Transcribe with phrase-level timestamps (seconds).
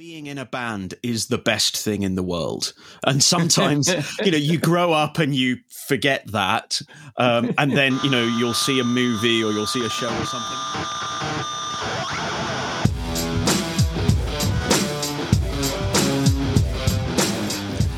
[0.00, 2.72] being in a band is the best thing in the world
[3.04, 3.86] and sometimes
[4.24, 6.80] you know you grow up and you forget that
[7.18, 10.24] um, and then you know you'll see a movie or you'll see a show or
[10.24, 10.58] something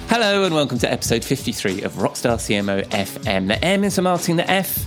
[0.09, 3.47] Hello and welcome to episode 53 of Rockstar CMO FM.
[3.47, 4.85] The M is for marketing, the F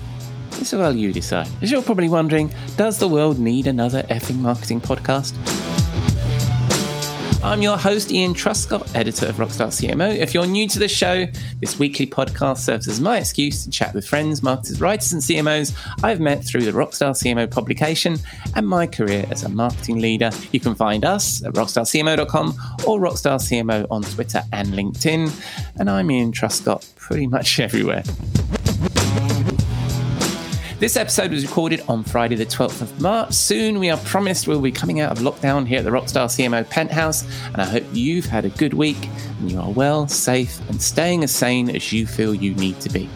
[0.59, 1.47] is well you decide.
[1.61, 5.33] As you're probably wondering, does the world need another effing marketing podcast?
[7.45, 10.17] I'm your host, Ian Truscott, editor of Rockstar CMO.
[10.17, 11.27] If you're new to the show,
[11.61, 15.77] this weekly podcast serves as my excuse to chat with friends, marketers, writers, and CMOs
[16.03, 18.17] I've met through the Rockstar CMO publication
[18.55, 20.31] and my career as a marketing leader.
[20.53, 22.47] You can find us at rockstarcmo.com
[22.87, 25.31] or Rockstar CMO on Twitter and LinkedIn.
[25.79, 28.03] And I'm Ian Truscott pretty much everywhere.
[30.85, 33.33] This episode was recorded on Friday, the 12th of March.
[33.33, 36.69] Soon we are promised we'll be coming out of lockdown here at the Rockstar CMO
[36.69, 39.09] Penthouse, and I hope you've had a good week
[39.39, 42.89] and you are well, safe, and staying as sane as you feel you need to
[42.89, 43.09] be.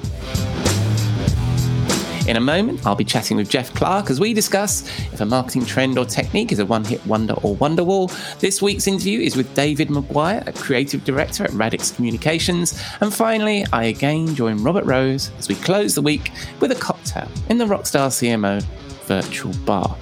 [2.30, 5.66] In a moment, I'll be chatting with Jeff Clark as we discuss if a marketing
[5.66, 8.08] trend or technique is a one hit wonder or wonderwall.
[8.38, 12.80] This week's interview is with David McGuire, a creative director at Radix Communications.
[13.02, 17.28] And finally, I again join Robert Rose as we close the week with a cocktail
[17.50, 18.62] in the Rockstar CMO
[19.08, 19.98] virtual bar.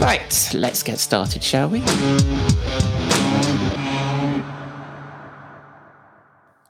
[0.00, 1.82] Right, let's get started, shall we?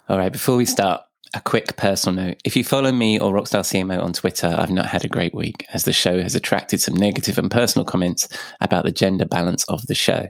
[0.09, 1.03] All right, before we start,
[1.35, 2.41] a quick personal note.
[2.45, 5.65] If you follow me or Rockstar CMO on Twitter, I've not had a great week
[5.73, 8.29] as the show has attracted some negative and personal comments
[8.61, 10.29] about the gender balance of the show,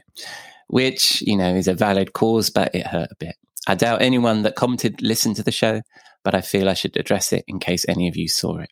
[0.69, 3.37] which, you know, is a valid cause, but it hurt a bit.
[3.67, 5.83] I doubt anyone that commented listened to the show,
[6.23, 8.71] but I feel I should address it in case any of you saw it.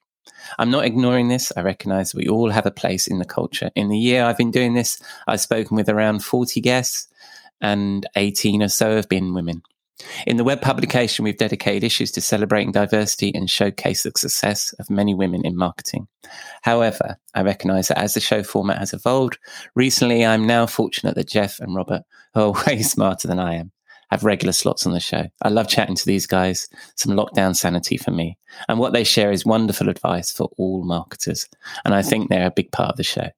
[0.59, 1.53] I'm not ignoring this.
[1.57, 3.71] I recognize we all have a place in the culture.
[3.75, 7.09] In the year I've been doing this, I've spoken with around 40 guests
[7.61, 9.63] and 18 or so have been women.
[10.27, 14.91] In the web publication, we've dedicated issues to celebrating diversity and showcase the success of
[14.91, 16.07] many women in marketing.
[16.63, 19.39] However, I recognize that as the show format has evolved,
[19.75, 22.03] recently I'm now fortunate that Jeff and Robert,
[22.35, 23.73] who are way smarter than I am,
[24.11, 25.27] have regular slots on the show.
[25.43, 28.39] I love chatting to these guys, some lockdown sanity for me.
[28.69, 31.47] And what they share is wonderful advice for all marketers.
[31.85, 33.29] And I think they're a big part of the show.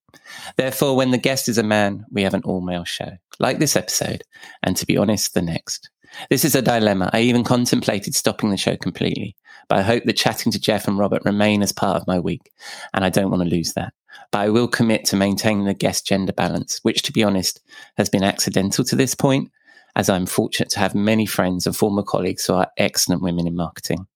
[0.57, 3.77] Therefore, when the guest is a man, we have an all male show, like this
[3.77, 4.23] episode,
[4.63, 5.91] and to be honest, the next.
[6.29, 7.11] This is a dilemma.
[7.13, 9.37] I even contemplated stopping the show completely,
[9.69, 12.51] but I hope that chatting to Jeff and Robert remain as part of my week,
[12.93, 13.93] and I don't want to lose that.
[14.33, 17.61] But I will commit to maintaining the guest gender balance, which, to be honest,
[17.97, 19.51] has been accidental to this point,
[19.97, 23.57] as I'm fortunate to have many friends and former colleagues who are excellent women in
[23.57, 24.07] marketing.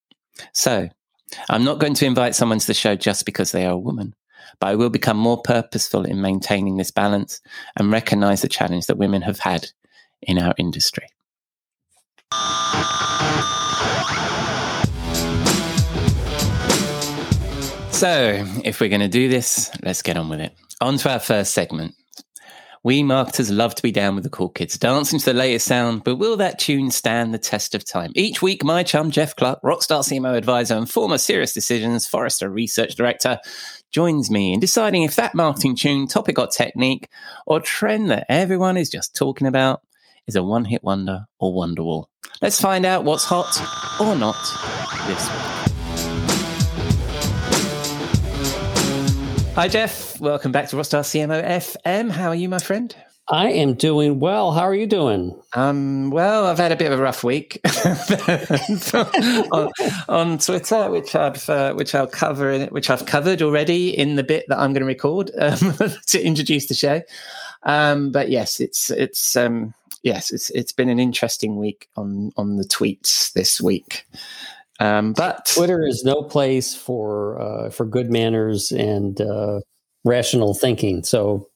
[0.52, 0.88] So,
[1.48, 4.14] I'm not going to invite someone to the show just because they are a woman,
[4.60, 7.40] but I will become more purposeful in maintaining this balance
[7.76, 9.68] and recognize the challenge that women have had
[10.22, 11.06] in our industry.
[17.94, 20.52] So, if we're going to do this, let's get on with it.
[20.80, 21.94] On to our first segment.
[22.82, 26.04] We marketers love to be down with the cool kids, dancing to the latest sound,
[26.04, 28.10] but will that tune stand the test of time?
[28.14, 33.38] Each week, my chum Jeff Clark, Rockstar CMO advisor and former SiriusDecisions Forrester research director,
[33.90, 37.08] joins me in deciding if that marketing tune, topic or technique,
[37.46, 39.82] or trend that everyone is just talking about
[40.26, 42.06] is a one hit wonder or wonderwall.
[42.40, 43.60] Let's find out what's hot
[44.00, 44.36] or not
[45.06, 45.40] this week.
[49.54, 50.18] Hi, Jeff.
[50.20, 52.10] Welcome back to Rockstar CMO FM.
[52.10, 52.94] How are you, my friend?
[53.28, 54.52] I am doing well.
[54.52, 55.40] How are you doing?
[55.54, 57.58] Um, well, I've had a bit of a rough week
[59.50, 59.70] on,
[60.08, 64.24] on, Twitter, which I've uh, which I'll cover in which I've covered already in the
[64.24, 65.74] bit that I'm going to record um,
[66.08, 67.00] to introduce the show.
[67.62, 69.72] Um, but yes, it's it's um,
[70.04, 74.06] yes, it's it's been an interesting week on on the tweets this week.
[74.78, 79.60] Um, but Twitter is no place for uh, for good manners and uh,
[80.04, 81.02] rational thinking.
[81.02, 81.48] So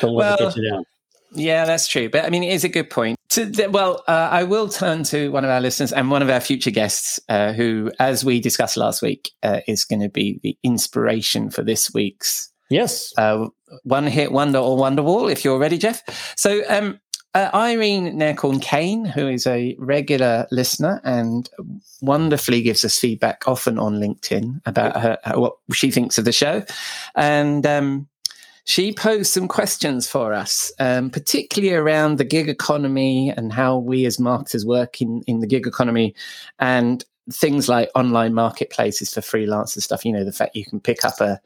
[0.00, 0.84] don't let well, it get you down.
[1.32, 2.08] Yeah, that's true.
[2.08, 3.18] But I mean, it is a good point.
[3.30, 6.40] To, well, uh, I will turn to one of our listeners and one of our
[6.40, 10.56] future guests, uh, who, as we discussed last week, uh, is going to be the
[10.62, 13.46] inspiration for this week's yes uh,
[13.84, 15.30] one hit wonder or wonderwall.
[15.30, 16.02] If you're ready, Jeff.
[16.36, 17.00] So, um,
[17.34, 21.48] uh, Irene Nehrkorn-Kayn, who is a regular listener and
[22.00, 26.64] wonderfully gives us feedback often on LinkedIn about her, what she thinks of the show.
[27.14, 28.08] And um,
[28.64, 34.06] she posed some questions for us, um, particularly around the gig economy and how we
[34.06, 36.14] as marketers work in, in the gig economy
[36.58, 40.04] and things like online marketplaces for freelancers stuff.
[40.04, 41.40] You know, the fact you can pick up a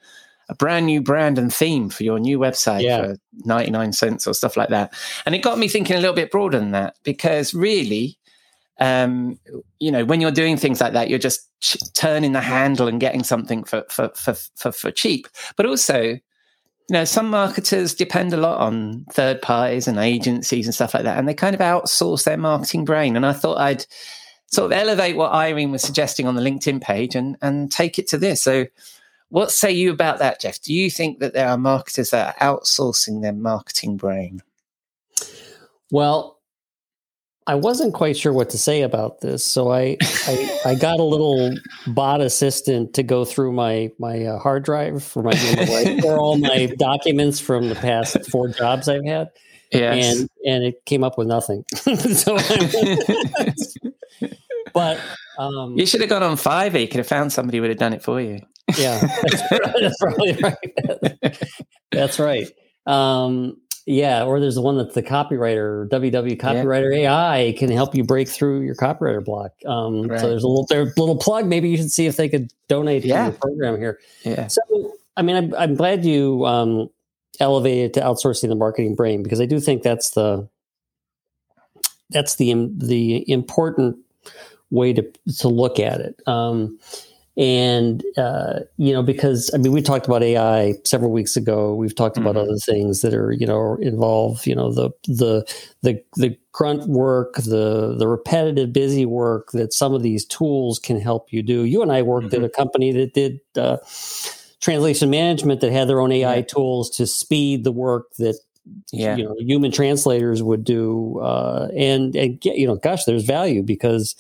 [0.49, 3.03] a brand new brand and theme for your new website Yeah.
[3.03, 4.93] for 99 cents or stuff like that.
[5.25, 8.19] And it got me thinking a little bit broader than that because really,
[8.81, 9.39] um,
[9.79, 13.01] you know, when you're doing things like that, you're just ch- turning the handle and
[13.01, 15.29] getting something for, for, for, for, for cheap.
[15.57, 20.75] But also, you know, some marketers depend a lot on third parties and agencies and
[20.75, 23.15] stuff like that, and they kind of outsource their marketing brain.
[23.17, 23.87] And I thought I'd
[24.49, 28.09] sort of elevate what Irene was suggesting on the LinkedIn page and, and take it
[28.09, 28.43] to this.
[28.43, 28.67] So,
[29.33, 30.61] what say you about that, Jeff?
[30.61, 34.43] Do you think that there are marketers that are outsourcing their marketing brain?
[35.91, 36.39] Well,
[37.47, 41.03] I wasn't quite sure what to say about this, so I I, I got a
[41.03, 41.55] little
[41.87, 45.35] bot assistant to go through my my uh, hard drive for my
[46.03, 49.31] for all my documents from the past four jobs I've had,
[49.73, 50.19] Yes.
[50.21, 51.65] and and it came up with nothing.
[51.75, 52.37] so,
[54.75, 55.01] but
[55.39, 56.83] um, you should have gone on Fiverr.
[56.83, 58.41] You could have found somebody who would have done it for you.
[58.77, 59.49] Yeah, that's,
[59.81, 61.39] that's probably right.
[61.91, 62.49] that's right.
[62.87, 68.05] Um, yeah, or there's the one that's the copywriter, WW Copywriter AI can help you
[68.05, 69.53] break through your copywriter block.
[69.67, 70.21] Um, Right.
[70.21, 71.47] So there's a little there, little plug.
[71.47, 73.19] Maybe you should see if they could donate Yeah.
[73.19, 73.99] to your program here.
[74.23, 74.47] Yeah.
[74.47, 74.61] So,
[75.17, 76.91] I mean, I'm, I'm glad you um,
[77.41, 80.49] elevated to outsourcing the marketing brain because I do think that's the
[82.11, 83.97] that's the the important
[84.71, 85.03] way to
[85.39, 86.21] to look at it.
[86.29, 86.79] Um,
[87.37, 91.75] and uh, you know, because I mean, we talked about AI several weeks ago.
[91.75, 92.43] We've talked about Mhm.
[92.43, 95.45] other things that are you know involve you know the the
[95.83, 101.01] the the grunt work, the the repetitive busy work that some of these tools can
[101.01, 101.65] help you do.
[101.65, 103.41] You and I worked at a company that did.
[103.57, 103.79] Uh,
[104.61, 106.43] translation management that had their own AI Yeah.
[106.43, 108.37] tools to speed the work that
[108.93, 109.17] Yeah.
[109.17, 113.63] you know human translators would do uh, and and get, you know gosh there's value
[113.65, 114.15] because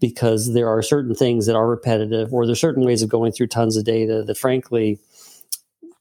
[0.00, 3.46] because there are certain things that are repetitive or there's certain ways of going through
[3.46, 4.98] tons of data that frankly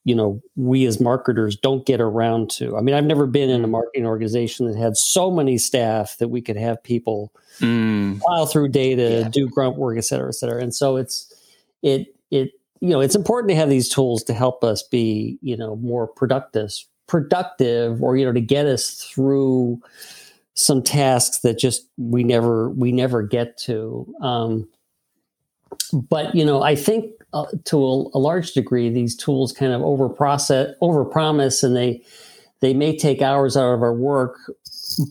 [0.06, 3.64] you know we as marketers don't get around to i mean i've never been in
[3.64, 8.20] a marketing organization that had so many staff that we could have people Mm.
[8.22, 9.30] pile through data, Yeah.
[9.30, 10.60] do grunt work, et cetera, et cetera.
[10.60, 11.32] And so it's
[11.84, 12.50] it it
[12.82, 16.08] you know it's important to have these tools to help us be you know more
[16.08, 16.72] productive,
[17.06, 19.80] productive, or you know to get us through
[20.56, 24.14] some tasks that just we never we never get to.
[24.22, 24.68] Um,
[25.92, 29.82] but you know, I think uh, to a, a large degree, these tools kind of
[29.82, 32.04] over process, over promise, and they
[32.60, 34.38] they may take hours out of our work,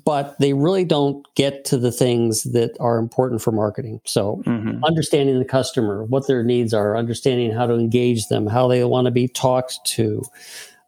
[0.07, 4.01] but they really don't get to the things that are important for marketing.
[4.05, 4.83] So Mhm.
[4.83, 9.05] understanding the customer, what their needs are, understanding how to engage them, how they want
[9.05, 10.23] to be talked to,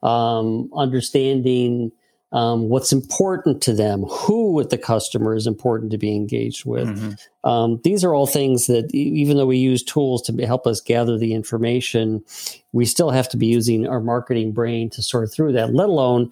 [0.02, 1.92] um, understanding
[2.32, 6.88] um, what's important to them, who with the customer is important to be engaged with.
[6.88, 7.16] Mhm.
[7.44, 11.16] Um, these are all things that, even though we use tools to help us gather
[11.16, 12.22] the information,
[12.72, 15.74] we still have to be using our marketing brain to sort through that.
[15.74, 16.30] Let alone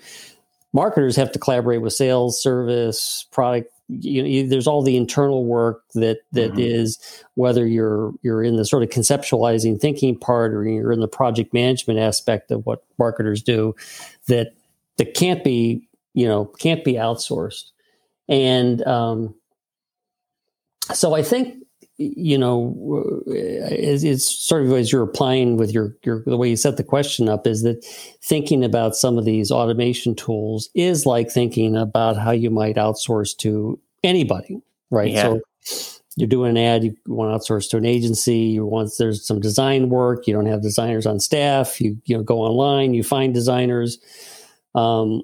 [0.72, 3.70] marketers have to collaborate with sales, service, product.
[3.88, 7.24] You know, you- there's all the internal work that that is Mhm.
[7.34, 11.52] whether you're you're in the sort of conceptualizing thinking part or you're in the project
[11.52, 13.74] management aspect of what marketers do
[14.28, 14.52] that
[14.98, 17.70] that can't be you know can't be outsourced.
[18.28, 19.34] And um,
[20.94, 21.56] so i think
[21.98, 26.56] you know it's, it's sort of as you're applying with your your the way you
[26.56, 27.84] set the question up is that
[28.22, 33.36] thinking about some of these automation tools is like thinking about how you might outsource
[33.36, 35.12] to anybody right?
[35.12, 35.22] Yeah.
[35.22, 35.40] so
[36.16, 39.40] you're doing an ad you want to outsource to an agency you want there's some
[39.40, 43.32] design work you don't have designers on staff you you know go online you find
[43.32, 43.98] designers
[44.74, 45.22] um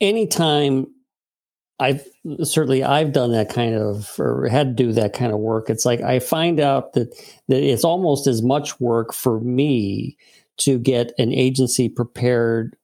[0.00, 0.86] anytime
[1.80, 2.04] I've
[2.42, 5.70] certainly I've done that kind of or had to do that kind of work.
[5.70, 7.14] It's like I find out that
[7.48, 10.16] that it's almost as much work for me
[10.58, 12.76] to get an agency prepared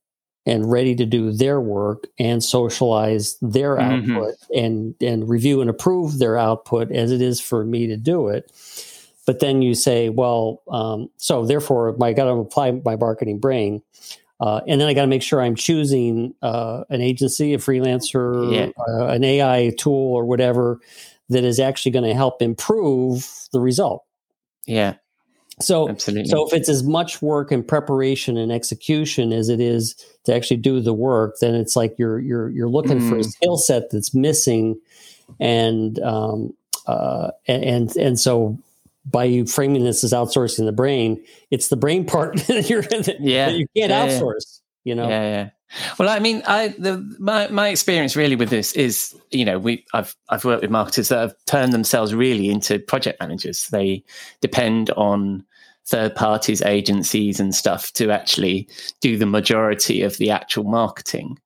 [0.46, 4.16] and ready to do their work and socialize their Mhm.
[4.16, 8.28] output and and review and approve their output as it is for me to do
[8.28, 8.52] it.
[9.26, 13.80] But then you say, well, um, so therefore, I got to apply my marketing brain.
[14.40, 18.52] Uh, and then I got to make sure I'm choosing uh, an agency, a freelancer,
[18.52, 18.68] Yeah.
[18.88, 20.80] uh, an AI tool, or whatever
[21.28, 24.04] that is actually going to help improve the result.
[24.66, 24.94] Yeah,
[25.60, 26.28] So, absolutely.
[26.28, 30.56] so if it's as much work and preparation and execution as it is to actually
[30.56, 33.30] do the work, then it's like you're you're you're looking for a Mm.
[33.32, 34.78] skill set that's missing,
[35.38, 36.54] and um,
[36.86, 38.58] uh, and and and so
[39.06, 43.16] by you framing this as outsourcing the brain, it's the brain part that you're that,
[43.20, 43.46] Yeah.
[43.46, 44.20] that you can't Yeah, yeah.
[44.20, 44.60] outsource.
[44.84, 45.50] You know, Yeah, yeah.
[45.98, 49.84] Well, I mean, I the my my experience really with this is, you know, we
[49.92, 53.66] I've I've worked with marketers that have turned themselves really into project managers.
[53.68, 54.04] They
[54.40, 55.44] depend on
[55.86, 58.68] third parties, agencies, and stuff to actually
[59.00, 61.38] do the majority of the actual marketing,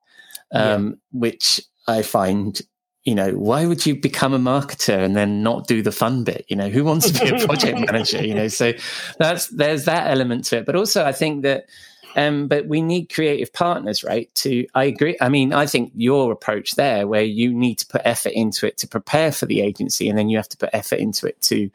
[0.53, 0.95] um, yeah.
[1.13, 2.61] which I find
[3.09, 6.45] you know, why would you become a marketer and then not do the fun bit?
[6.49, 8.23] You know, who wants to be a project manager?
[8.23, 8.75] You know, so
[9.19, 10.67] that's there's that element to it.
[10.67, 11.71] But also, I think that,
[12.17, 14.29] um, but we need creative partners, right?
[14.35, 15.17] To I agree.
[15.23, 18.77] I mean, I think your approach there, where you need to put effort into it
[18.77, 21.71] to prepare for the agency, and then you have to put effort into it to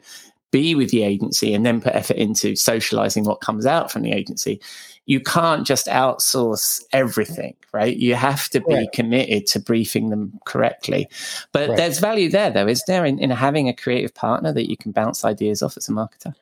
[0.52, 4.12] be with the agency, and then put effort into socializing what comes out from the
[4.12, 4.60] agency
[5.06, 7.96] you can't just outsource everything, right?
[7.96, 8.92] You have to be right.
[8.92, 11.08] committed to briefing them correctly.
[11.52, 11.76] But right.
[11.76, 14.92] there's value there, though, is there, in, in having a creative partner that you can
[14.92, 16.34] bounce ideas off as a marketer?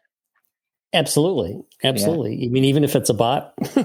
[0.95, 1.59] Absolutely.
[1.83, 2.37] Absolutely.
[2.37, 2.47] Yeah.
[2.47, 3.55] I mean, even if it's a bot.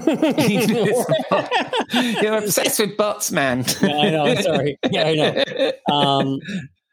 [2.22, 3.64] You're obsessed with bots, man.
[3.82, 4.34] yeah, I know.
[4.36, 4.78] Sorry.
[4.90, 5.44] Yeah, I know.
[5.92, 6.38] Um,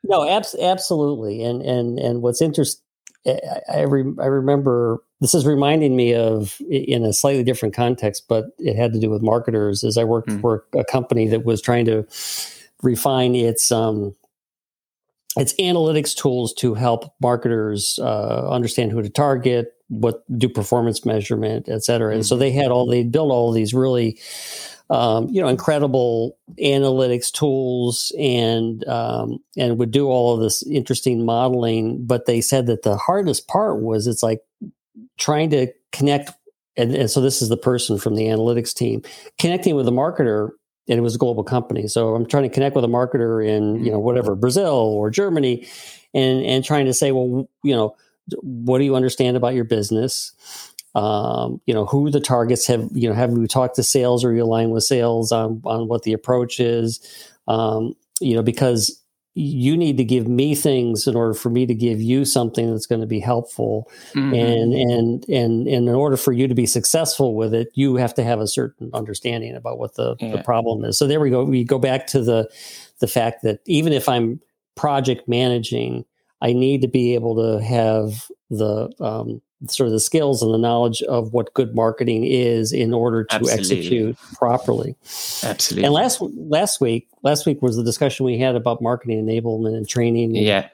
[0.06, 1.44] no, abs- absolutely.
[1.44, 2.85] And, and, and what's interesting,
[3.26, 8.26] I, I, re- I remember this is reminding me of in a slightly different context,
[8.28, 9.84] but it had to do with marketers.
[9.84, 10.42] As I worked mm.
[10.42, 12.06] for a company that was trying to
[12.84, 14.16] refine its um,
[15.38, 21.68] its analytics tools to help marketers uh, understand who to target, what do performance measurement,
[21.68, 22.12] et cetera.
[22.12, 22.16] Mm.
[22.16, 24.20] And so they had all they built all these really
[24.90, 31.26] um, you know incredible analytics tools and um, and would do all of this interesting
[31.26, 32.06] modeling.
[32.06, 34.42] But they said that the hardest part was it's like
[35.18, 36.32] trying to connect
[36.78, 39.02] and, and, so this is the person from the analytics team
[39.40, 40.50] connecting with a marketer
[40.88, 41.88] and it was a global company.
[41.88, 45.68] So i'm trying to connect with a marketer in you know whatever brazil or germany
[46.14, 47.96] and and trying to say well you know
[48.42, 50.34] what do you understand about your business
[50.96, 54.24] um, you know who the targets have you know have you talked to sales?
[54.24, 57.00] Or you align with sales on on what the approach is?
[57.48, 59.02] Um, you know because
[59.38, 62.86] you need to give me things in order for me to give you something that's
[62.86, 63.92] going to be helpful.
[64.14, 64.34] Mm-hmm.
[64.34, 68.14] and and and and in order for you to be successful with it you have
[68.14, 70.38] to have a certain understanding about what the, yeah.
[70.38, 70.98] the problem is.
[70.98, 71.44] So there we go.
[71.44, 72.50] We go back to the
[73.00, 74.40] the fact that even if i'm
[74.76, 76.06] project managing
[76.42, 80.58] i need to be able to have the um, sort of the skills and the
[80.58, 83.60] knowledge of what good marketing is in order to Absolutely.
[83.60, 84.96] execute properly.
[85.44, 85.86] Absolutely.
[85.86, 89.88] And last last week, last week was the discussion we had about marketing enablement and
[89.88, 90.36] training.
[90.36, 90.70] Yeah.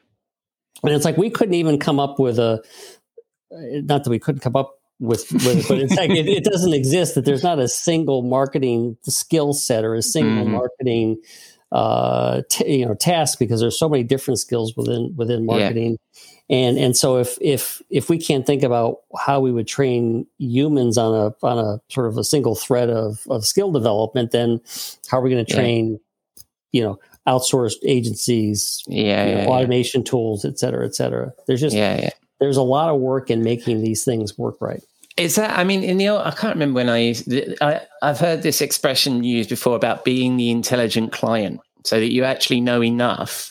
[0.84, 2.62] And it's like we couldn't even come up with a
[3.52, 6.74] not that we couldn't come up with, with it, but it's like it, it, doesn't
[6.74, 10.54] exist that there's not a single marketing skill set or a single mm-hmm.
[10.54, 11.18] marketing
[11.72, 15.92] uh, t- you know task because there's so many different skills within within marketing.
[16.14, 20.28] Yeah and and so if if if we can't think about how we would train
[20.38, 24.60] humans on a on a sort of a single thread of of skill development then
[25.10, 25.98] how are we going to train yeah.
[26.74, 30.10] you know outsourced agencies yeah, you know, yeah automation yeah.
[30.10, 33.82] tools et cetera et cetera there's just yeah, there's a lot of work in making
[33.82, 34.84] these things work right
[35.18, 37.32] is that i mean in the old, i can't remember when i used
[37.62, 42.24] I, i've heard this expression used before about being the intelligent client so that you
[42.24, 43.51] actually know enough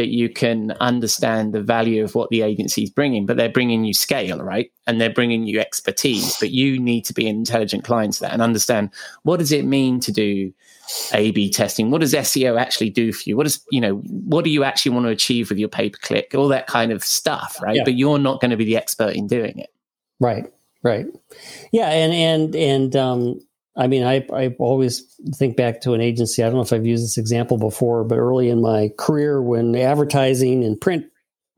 [0.00, 3.84] that you can understand the value of what the agency is bringing, but they're bringing
[3.84, 4.72] you scale, right?
[4.86, 8.32] And they're bringing you expertise, but you need to be an intelligent client to that
[8.32, 8.88] and understand
[9.24, 10.54] what does it mean to do
[11.12, 11.90] A/B testing?
[11.90, 13.36] What does SEO actually do for you?
[13.36, 13.96] What does you know?
[14.06, 16.34] What do you actually want to achieve with your pay per click?
[16.34, 17.76] All that kind of stuff, right?
[17.76, 17.84] Yeah.
[17.84, 19.68] But you're not going to be the expert in doing it,
[20.18, 20.50] right?
[20.82, 21.04] Right.
[21.72, 23.40] Yeah, and and and um,
[23.76, 25.02] I mean, I, I always
[25.34, 26.42] think back to an agency.
[26.42, 29.76] I don't know if I've used this example before, but early in my career, when
[29.76, 31.06] advertising and print,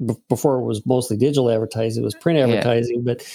[0.04, 3.14] b- before it was mostly digital advertising, it was print advertising, yeah.
[3.14, 3.26] but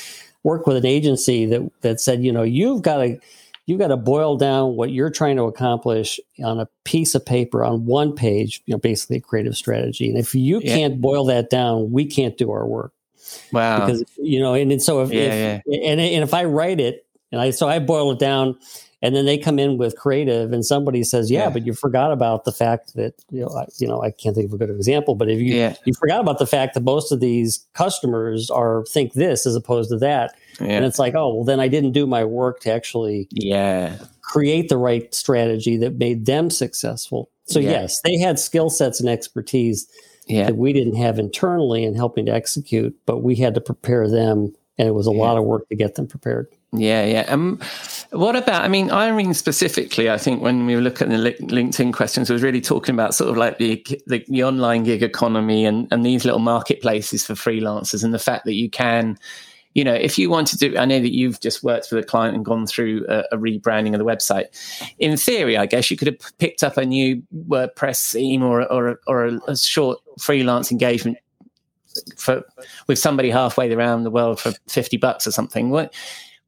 [0.43, 3.19] worked with an agency that that said, you know, you've got to
[3.65, 7.63] you've got to boil down what you're trying to accomplish on a piece of paper
[7.63, 10.07] on one page, you know, basically a creative strategy.
[10.07, 10.75] And if you yeah.
[10.75, 12.93] can't boil that down, we can't do our work.
[13.51, 13.85] Wow.
[13.85, 17.05] Because you know, and, and so if, yeah, if and, and if I write it
[17.31, 18.57] and I so I boil it down,
[19.01, 21.49] and then they come in with creative, and somebody says, "Yeah, yeah.
[21.49, 24.47] but you forgot about the fact that you know, I, you know, I can't think
[24.47, 25.75] of a good example, but if you yeah.
[25.85, 29.89] you forgot about the fact that most of these customers are think this as opposed
[29.89, 30.67] to that, yeah.
[30.67, 34.69] and it's like, oh, well, then I didn't do my work to actually yeah create
[34.69, 37.29] the right strategy that made them successful.
[37.45, 39.87] So yes, they had skill sets and expertise
[40.27, 44.53] that we didn't have internally in helping to execute, but we had to prepare them,
[44.77, 46.47] and it was a lot of work to get them prepared.
[46.71, 47.25] Yeah, yeah.
[47.29, 47.59] Um,
[48.11, 48.63] what about?
[48.63, 50.09] I mean, Irene specifically.
[50.09, 53.29] I think when we were looking at the LinkedIn questions, was really talking about sort
[53.29, 58.03] of like the, the, the online gig economy and and these little marketplaces for freelancers,
[58.03, 59.17] and the fact that you can,
[59.73, 60.77] you know, if you want to do.
[60.77, 63.93] I know that you've just worked with a client and gone through a, a rebranding
[63.93, 64.47] of the website.
[64.99, 68.99] In theory, I guess you could have picked up a new WordPress theme or or
[69.07, 71.17] or a, a short freelance engagement
[72.17, 72.43] for
[72.87, 75.69] with somebody halfway around the world for fifty bucks or something.
[75.69, 75.93] What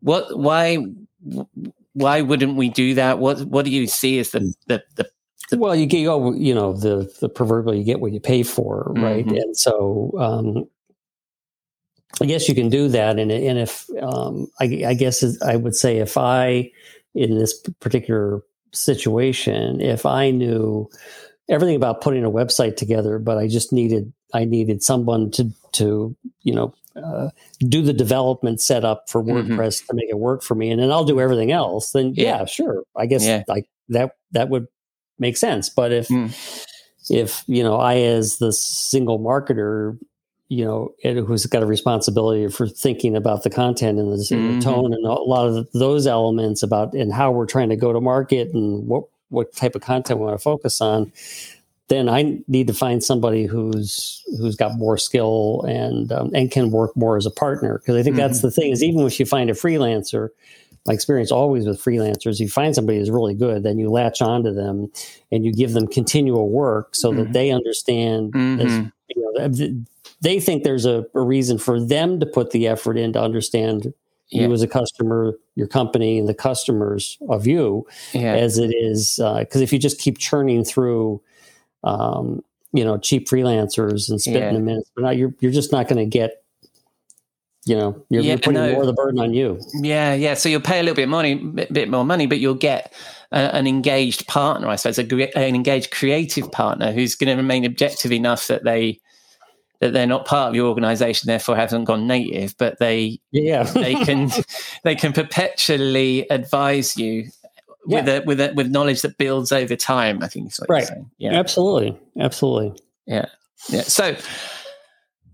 [0.02, 0.78] what why
[1.94, 3.20] why wouldn't we do that?
[3.20, 5.10] What what do you see as the the, the
[5.58, 8.94] well, you get oh, you know the the proverbial you get what you pay for,
[8.96, 9.26] right?
[9.26, 9.36] Mm-hmm.
[9.36, 10.70] And so um,
[12.22, 13.18] I guess you can do that.
[13.18, 16.72] And and if um, I, I guess I would say if I
[17.16, 18.42] in this particular
[18.74, 20.88] situation, if I knew
[21.50, 26.16] everything about putting a website together, but I just needed I needed someone to to
[26.44, 27.30] you know uh,
[27.60, 29.54] do the development setup for mm-hmm.
[29.54, 29.88] WordPress mm-hmm.
[29.88, 31.92] to make it work for me, and then I'll do everything else.
[31.92, 33.44] Then yeah, yeah sure, I guess yeah.
[33.48, 34.68] like that that would
[35.18, 35.70] make sense.
[35.70, 36.34] But if mm.
[37.10, 39.98] if you know I as the single marketer,
[40.50, 44.60] you know, who's got a responsibility for thinking about the content and the, mm-hmm.
[44.60, 47.94] the tone and a lot of those elements about and how we're trying to go
[47.94, 51.12] to market and what what type of content we want to focus on
[51.90, 56.72] then I need to find somebody who's who's got more skill and um, and can
[56.72, 58.28] work more as a partner because I think mm-hmm.
[58.28, 60.30] that's the thing is even if you find a freelancer,
[60.86, 64.54] my experience always with freelancers, you find somebody who's really good, then you latch onto
[64.54, 64.92] them
[65.32, 67.20] and you give them continual work so mm-hmm.
[67.24, 68.34] that they understand.
[68.34, 68.62] Mm-hmm.
[68.62, 69.84] As, you know,
[70.22, 73.94] they think there's a, a, reason for them to put the effort in to understand
[74.30, 74.48] yeah.
[74.48, 78.36] you as a customer, your company, and the customers of you, yeah.
[78.36, 79.16] as it is.
[79.18, 81.22] Because uh, if you just keep churning through
[81.84, 84.54] um, you know, cheap freelancers and spitting yeah.
[84.54, 84.84] them in.
[84.96, 86.44] But now you're you're just not going to get.
[87.66, 88.72] You know, you're, yeah, you're putting no.
[88.72, 89.60] more of the burden on you.
[89.76, 90.34] Yeah, yeah.
[90.34, 92.94] So you'll pay a little bit money, bit, bit more money, but you'll get
[93.32, 98.12] an engaged partner, I suppose, a, an engaged creative partner who's going to remain objective
[98.12, 99.00] enough that they
[99.80, 103.96] that they're not part of your organization, therefore haven't gone native, but they yeah they
[103.96, 104.30] can
[104.84, 107.30] they can perpetually advise you
[107.86, 110.22] with a, with a, with knowledge that builds over time.
[110.22, 110.88] I think is what right.
[111.18, 111.32] you're.
[111.32, 112.82] Yeah, absolutely, absolutely.
[113.06, 113.26] Yeah,
[113.70, 113.82] yeah.
[113.82, 114.16] So.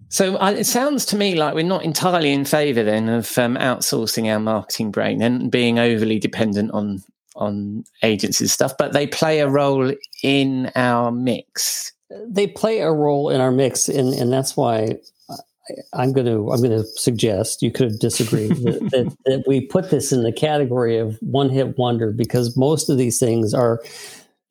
[0.08, 4.32] So it sounds to me like we're not entirely in favour then of um, outsourcing
[4.32, 7.04] our marketing brain and being overly dependent on
[7.36, 9.92] on agencies stuff, but they play a role
[10.24, 11.92] in our mix.
[12.10, 14.98] They play a role in our mix, and and that's why
[15.94, 19.90] I'm going to I'm going to suggest you could disagree that, that, that, we put
[19.90, 23.82] this in the category of one hit wonder because most of these things are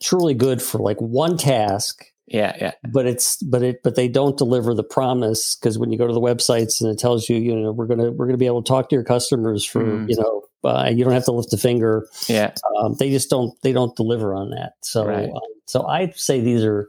[0.02, 2.04] truly good for like one task.
[2.26, 2.72] Yeah, yeah.
[2.90, 6.12] But it's but it but they don't deliver the promise because when you go to
[6.12, 8.68] the websites and it tells you you know we're gonna we're gonna be able to
[8.68, 10.08] talk to your customers for mm.
[10.08, 12.08] you know uh, you don't have to lift a finger.
[12.26, 14.72] Yeah, um, they just don't they don't deliver on that.
[14.80, 15.28] So right.
[15.28, 16.88] um, so I'd say these are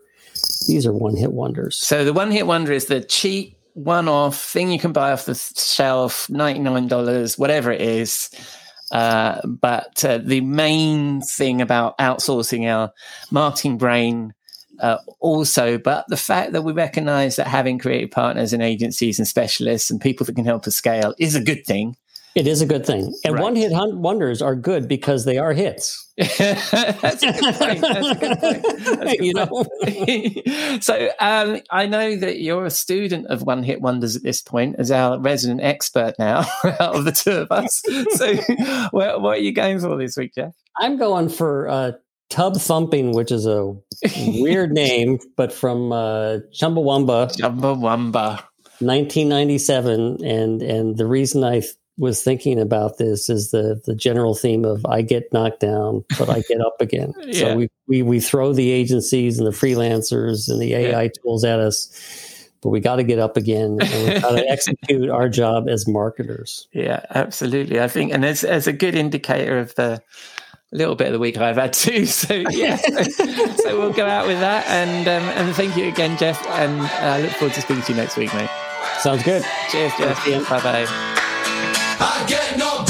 [0.66, 1.78] these are one hit wonders.
[1.78, 5.26] So the one hit wonder is the cheap one off thing you can buy off
[5.26, 8.30] the shelf, $99, whatever it is.
[8.92, 12.92] Uh, but uh, the main thing about outsourcing our
[13.32, 14.34] marketing brain
[14.80, 19.28] uh, also, but the fact that we recognize that having creative partners and agencies and
[19.28, 21.96] specialists and people that can help us scale is a good thing.
[22.36, 23.14] It is a good thing.
[23.24, 23.44] And right.
[23.44, 26.06] one hit wonders are good because they are hits.
[26.18, 27.80] That's a good point.
[27.80, 28.64] That's a good point.
[28.86, 30.80] Good you know?
[30.82, 34.76] so um, I know that you're a student of one hit wonders at this point
[34.80, 37.82] as our resident expert now out of the two of us.
[38.12, 38.36] So
[38.92, 40.54] what, what, are you going for this week, Jeff?
[40.78, 41.92] I'm going for uh,
[42.30, 43.74] Tub Thumping, which is a
[44.40, 47.36] weird name, but from uh, Chumbawamba.
[47.38, 48.44] Chumbawamba.
[48.80, 51.62] 1997 and and the reason I
[51.98, 56.30] was thinking about this is the the general theme of I get knocked down, but
[56.30, 57.14] I get up again.
[57.22, 57.40] yeah.
[57.40, 61.10] So we, we we throw the agencies and the freelancers and the AI yeah.
[61.22, 65.10] tools at us, but we got to get up again and we got to execute
[65.10, 66.68] our job as marketers.
[66.74, 67.80] Yeah, absolutely.
[67.80, 70.02] I think, and as as a good indicator of the
[70.72, 72.06] little bit of the week I've had too.
[72.16, 76.46] So yeah, so, we'll go out with that, and um, and thank you again, Jeff,
[76.48, 78.50] and uh, I look forward to speaking to you next week, mate.
[79.00, 79.44] Sounds good.
[79.70, 80.50] Cheers, Jeff.
[80.50, 81.22] Bye bye.
[82.00, 82.86] I get no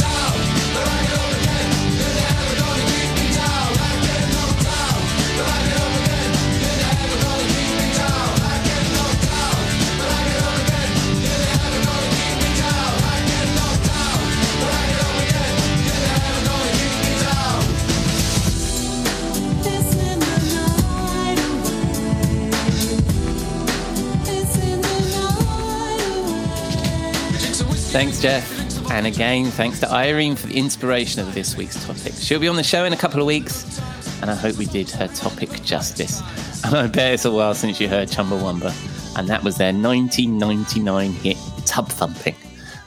[27.95, 28.64] Thanks, Jeff.
[28.91, 32.13] And again, thanks to Irene for the inspiration of this week's topic.
[32.13, 33.79] She'll be on the show in a couple of weeks,
[34.21, 36.21] and I hope we did her topic justice.
[36.63, 41.11] And I bet it's a while since you heard Chumbawamba, and that was their 1999
[41.11, 42.35] hit Tub Thumping,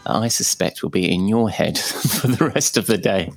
[0.09, 1.79] I suspect will be in your head
[2.21, 3.33] for the rest of the day.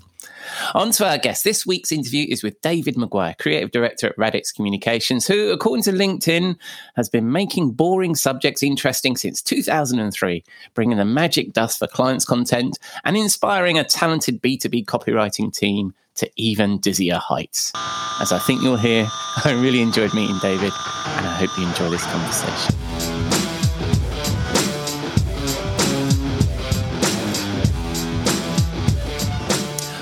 [0.74, 1.44] On to our guest.
[1.44, 5.92] This week's interview is with David McGuire, Creative Director at Radix Communications, who, according to
[5.92, 6.58] LinkedIn,
[6.96, 12.80] has been making boring subjects interesting since 2003, bringing the magic dust for clients' content
[13.04, 17.72] and inspiring a talented B2B copywriting team to even dizzier heights.
[18.20, 19.08] As I think you'll hear,
[19.46, 22.81] I really enjoyed meeting David, and I hope you enjoy this conversation.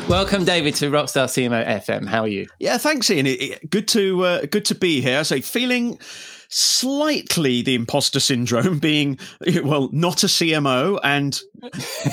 [0.10, 2.08] Welcome, David, to Rockstar CMO FM.
[2.08, 2.48] How are you?
[2.58, 3.28] Yeah, thanks, Ian.
[3.28, 5.20] It, it, good to uh, good to be here.
[5.20, 6.00] I so, say feeling
[6.48, 9.20] slightly the imposter syndrome, being
[9.64, 11.40] well, not a CMO and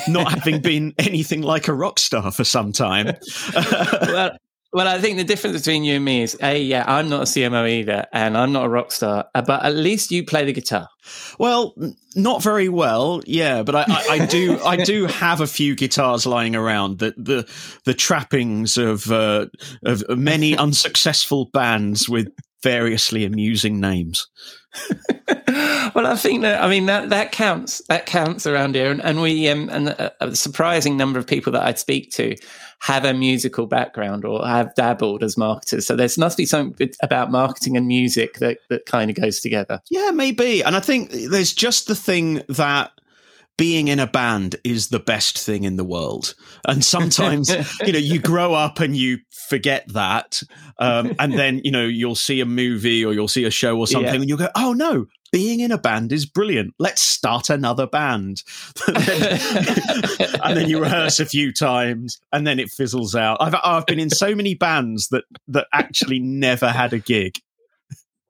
[0.08, 3.16] not having been anything like a rock star for some time.
[3.54, 4.36] well,
[4.72, 7.24] well, I think the difference between you and me is, a yeah, I'm not a
[7.24, 10.52] CMO either, and I'm not a rock star, uh, but at least you play the
[10.52, 10.88] guitar.
[11.38, 11.74] Well,
[12.14, 16.26] not very well, yeah, but I, I, I do I do have a few guitars
[16.26, 16.98] lying around.
[16.98, 17.50] The the
[17.84, 19.46] the trappings of uh,
[19.84, 22.28] of many unsuccessful bands with
[22.62, 24.26] variously amusing names.
[25.94, 27.82] well, I think that I mean that that counts.
[27.88, 31.52] That counts around here, and, and we um, and a, a surprising number of people
[31.52, 32.36] that I speak to
[32.80, 35.86] have a musical background or have dabbled as marketers.
[35.86, 39.80] So there must be something about marketing and music that, that kind of goes together.
[39.90, 40.62] Yeah, maybe.
[40.62, 42.92] And I think there's just the thing that
[43.56, 46.34] being in a band is the best thing in the world.
[46.66, 47.48] And sometimes,
[47.86, 50.42] you know, you grow up and you forget that.
[50.78, 53.86] Um, and then, you know, you'll see a movie or you'll see a show or
[53.86, 54.20] something yeah.
[54.20, 56.74] and you'll go, oh no, being in a band is brilliant.
[56.78, 58.42] Let's start another band.
[58.88, 63.38] and, then, you rehearse a few times and then it fizzles out.
[63.40, 67.38] I've, I've been in so many bands that, that actually never had a gig.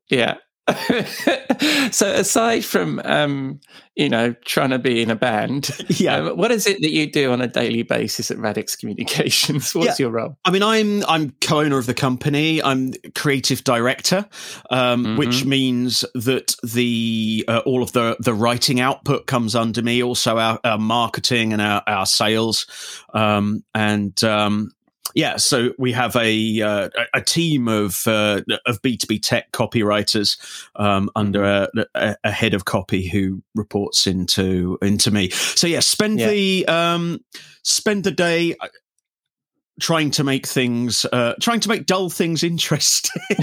[0.08, 0.36] Yeah.
[1.92, 3.60] so aside from um,
[3.94, 7.10] you know trying to be in a band, yeah, um, what is it that you
[7.10, 9.72] do on a daily basis at Radix Communications?
[9.74, 10.06] What's yeah.
[10.06, 10.36] your role?
[10.44, 12.60] I mean, I'm I'm co-owner of the company.
[12.60, 14.26] I'm creative director,
[14.70, 15.16] um, mm-hmm.
[15.18, 20.02] which means that the uh, all of the the writing output comes under me.
[20.02, 22.66] Also, our, our marketing and our, our sales,
[23.14, 24.72] um, and um,
[25.16, 29.50] yeah, so we have a uh, a team of uh, of B two B tech
[29.50, 30.38] copywriters
[30.76, 35.30] um, under a, a, a, head of copy who reports into into me.
[35.30, 36.28] So yeah, spend yeah.
[36.28, 37.24] the um,
[37.62, 38.68] spend the day uh,
[39.80, 43.22] trying to make things uh, trying to make dull things interesting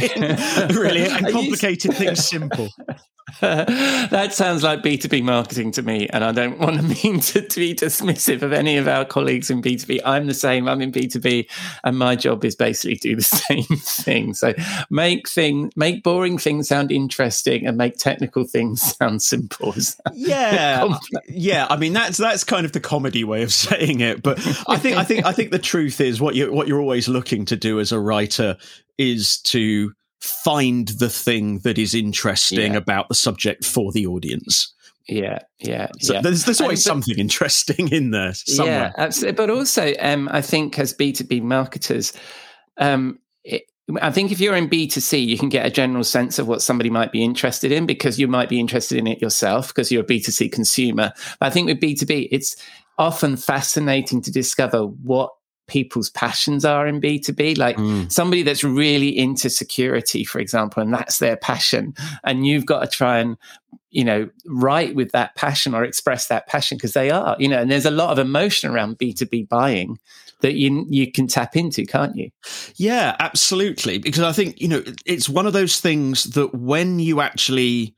[0.75, 2.69] really and complicated things simple
[3.41, 6.07] that sounds like B2B marketing to me.
[6.09, 9.49] And I don't want to mean to, to, be dismissive of any of our colleagues
[9.49, 10.01] in B2B.
[10.05, 10.67] I'm the same.
[10.67, 11.49] I'm in B2B
[11.83, 14.33] and my job is basically do the same thing.
[14.33, 14.53] So
[14.89, 19.73] make thing, make boring things sound interesting and make technical things sound simple.
[20.13, 20.97] Yeah.
[21.27, 21.67] yeah.
[21.69, 24.21] I mean, that's, that's kind of the comedy way of saying it.
[24.21, 27.07] But I think, I think, I think the truth is what you, what you're always
[27.07, 28.57] looking to do as a writer
[28.97, 32.77] is to, find the thing that is interesting yeah.
[32.77, 34.73] about the subject for the audience.
[35.07, 36.21] Yeah, yeah, so yeah.
[36.21, 38.93] There's, there's always something interesting in there somewhere.
[38.95, 39.35] Yeah, absolutely.
[39.35, 42.13] But also, um, I think as B2B marketers,
[42.77, 43.63] um, it,
[44.01, 46.89] I think if you're in B2C, you can get a general sense of what somebody
[46.89, 50.07] might be interested in because you might be interested in it yourself because you're a
[50.07, 51.11] B2C consumer.
[51.37, 52.55] But I think with B2B, it's
[52.97, 55.31] often fascinating to discover what
[55.67, 57.57] people's passions are in B2B.
[57.57, 58.11] Like mm.
[58.11, 61.93] somebody that's really into security, for example, and that's their passion.
[62.23, 63.37] And you've got to try and,
[63.89, 67.59] you know, write with that passion or express that passion because they are, you know,
[67.59, 69.97] and there's a lot of emotion around B2B buying
[70.41, 72.29] that you you can tap into, can't you?
[72.75, 73.97] Yeah, absolutely.
[73.97, 77.95] Because I think, you know, it's one of those things that when you actually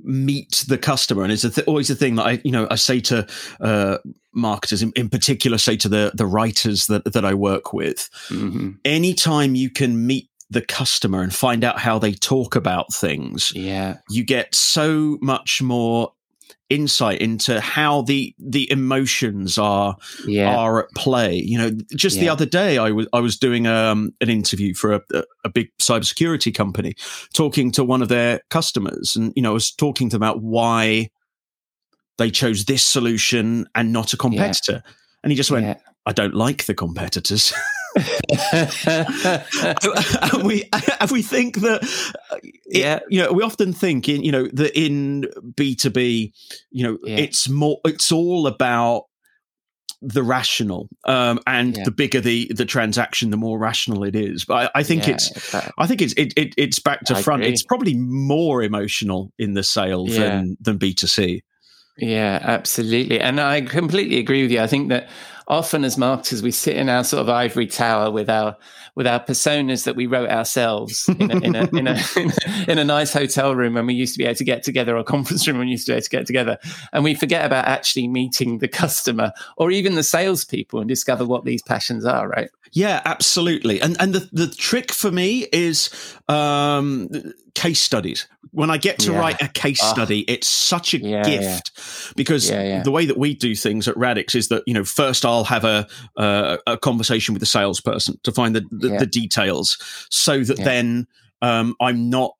[0.00, 2.74] meet the customer and it's a th- always a thing that i you know i
[2.74, 3.26] say to
[3.60, 3.96] uh,
[4.36, 8.72] marketers in, in, particular say to the the writers that that i work with mm-hmm.
[8.84, 13.96] anytime you can meet the customer and find out how they talk about things yeah
[14.08, 16.12] you get so much more
[16.68, 19.96] insight into how the the emotions are
[20.26, 20.56] yeah.
[20.56, 21.36] are at play.
[21.36, 22.22] You know, just yeah.
[22.22, 25.02] the other day I was I was doing um, an interview for a,
[25.44, 26.94] a big cybersecurity company,
[27.32, 30.42] talking to one of their customers, and you know, I was talking to them about
[30.42, 31.10] why
[32.18, 34.92] they chose this solution and not a competitor, yeah.
[35.22, 37.52] and he just went, "I don't like the competitors."
[38.52, 40.68] and we
[41.00, 41.80] and we think that
[42.42, 45.24] it, yeah you know we often think in you know that in
[45.54, 46.30] b2b
[46.70, 47.16] you know yeah.
[47.16, 49.04] it's more it's all about
[50.02, 51.84] the rational um, and yeah.
[51.84, 55.14] the bigger the the transaction the more rational it is but i, I think yeah,
[55.14, 57.52] it's i think it's it, it, it's back to I front agree.
[57.52, 61.40] it's probably more emotional in the sale than than b2c
[61.98, 63.20] Yeah, absolutely.
[63.20, 64.60] And I completely agree with you.
[64.60, 65.08] I think that
[65.48, 68.56] often as marketers, we sit in our sort of ivory tower with our
[68.96, 71.98] with our personas that we wrote ourselves in a, in a, in, a,
[72.68, 75.04] in a, nice hotel room when we used to be able to get together or
[75.04, 76.56] conference room when we used to be able to get together.
[76.94, 81.44] And we forget about actually meeting the customer or even the salespeople and discover what
[81.44, 82.48] these passions are, right?
[82.76, 83.80] Yeah, absolutely.
[83.80, 85.88] And and the, the trick for me is
[86.28, 87.08] um,
[87.54, 88.28] case studies.
[88.50, 89.18] When I get to yeah.
[89.18, 89.90] write a case ah.
[89.94, 92.12] study, it's such a yeah, gift yeah.
[92.16, 95.44] because the way that we do things at Radix is that you know first I'll
[95.44, 95.86] have a
[96.18, 99.78] uh, a conversation with the salesperson to find the the, the details,
[100.10, 101.06] so that then
[101.40, 102.35] um, I'm not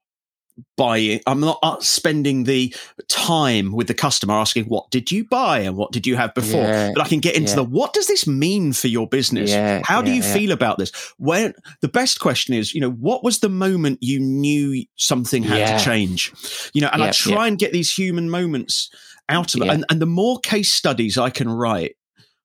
[0.77, 2.75] buying i'm not uh, spending the
[3.09, 6.63] time with the customer asking what did you buy and what did you have before?
[6.63, 7.57] Yeah, but i can get into yeah.
[7.57, 9.51] the what does this mean for your business?
[9.51, 10.93] Yeah, how do you feel about this?
[11.19, 15.79] When the best question is you know what was the moment you knew something had
[15.79, 16.33] to change?
[16.73, 18.91] You know and i try and get these human moments
[19.29, 19.69] out of it.
[19.69, 21.97] And, and the more case studies i can write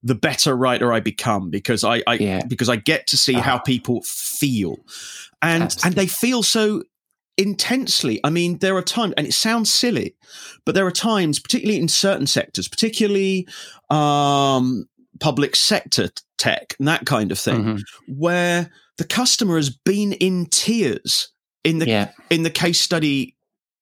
[0.04, 3.60] the better writer I become because I, I because I get to see how ah.
[3.60, 4.78] people feel,
[5.42, 5.88] and Absolutely.
[5.88, 6.84] and they feel so
[7.38, 8.20] intensely.
[8.24, 10.16] I mean, there are times, and it sounds silly,
[10.66, 13.48] but there are times, particularly in certain sectors, particularly
[13.90, 14.88] um,
[15.20, 18.14] public sector tech and that kind of thing, mm-hmm.
[18.18, 21.32] where the customer has been in tears
[21.64, 22.12] in the yeah.
[22.30, 23.36] in the case study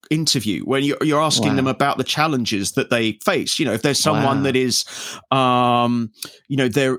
[0.09, 1.55] interview when you're, you're asking wow.
[1.55, 3.59] them about the challenges that they face.
[3.59, 4.43] You know, if there's someone wow.
[4.43, 4.85] that is,
[5.31, 6.11] um,
[6.47, 6.97] you know, there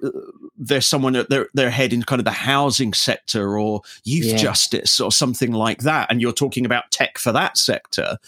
[0.61, 4.37] there's someone at their their head in kind of the housing sector or youth yeah.
[4.37, 8.19] justice or something like that, and you're talking about tech for that sector.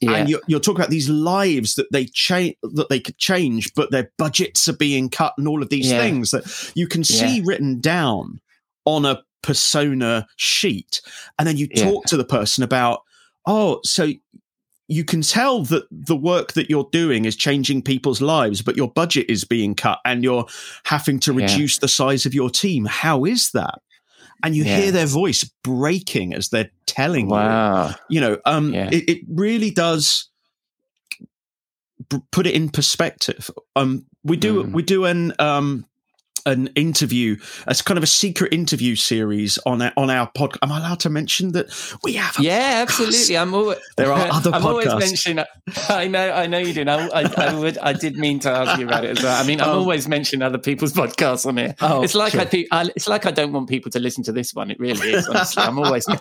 [0.00, 0.16] Yeah.
[0.16, 3.90] And you're, you're, talking about these lives that they change, that they could change, but
[3.90, 5.98] their budgets are being cut, and all of these yeah.
[5.98, 8.40] things that you can see written down
[8.84, 11.00] on a persona sheet,
[11.38, 13.02] and then you talk to the person about
[13.46, 14.10] oh, so
[14.88, 18.90] you can tell that the work that you're doing is changing people's lives, but your
[18.90, 20.46] budget is being cut and you're
[20.84, 21.80] having to reduce yeah.
[21.80, 22.84] the size of your team.
[22.84, 23.80] How is that?
[24.42, 24.76] And you yeah.
[24.76, 27.88] hear their voice breaking as they're telling wow.
[27.88, 27.94] you.
[28.10, 28.90] You know, um, yeah.
[28.92, 30.28] it, it, really does
[32.30, 33.50] put it in perspective.
[33.76, 34.72] Um, we do mm.
[34.72, 35.86] we do an um,
[36.46, 40.58] an interview, as kind of a secret interview series on our, on our podcast.
[40.62, 41.66] Am I allowed to mention that
[42.02, 42.36] we have?
[42.38, 43.36] yeah, absolutely.
[43.36, 44.52] I'm always, there are other.
[44.52, 44.66] I'm podcasts.
[44.66, 45.44] always mentioning.
[45.88, 46.88] I know, I know you did.
[46.88, 47.78] I, I, I, would.
[47.78, 49.42] I did mean to ask you about it as well.
[49.42, 51.74] I mean, I'm um, always mentioning other people's podcasts on here.
[51.80, 52.42] Oh, it's like sure.
[52.42, 54.70] I, I, it's like I don't want people to listen to this one.
[54.70, 55.28] It really is.
[55.28, 56.06] Honestly, I'm always.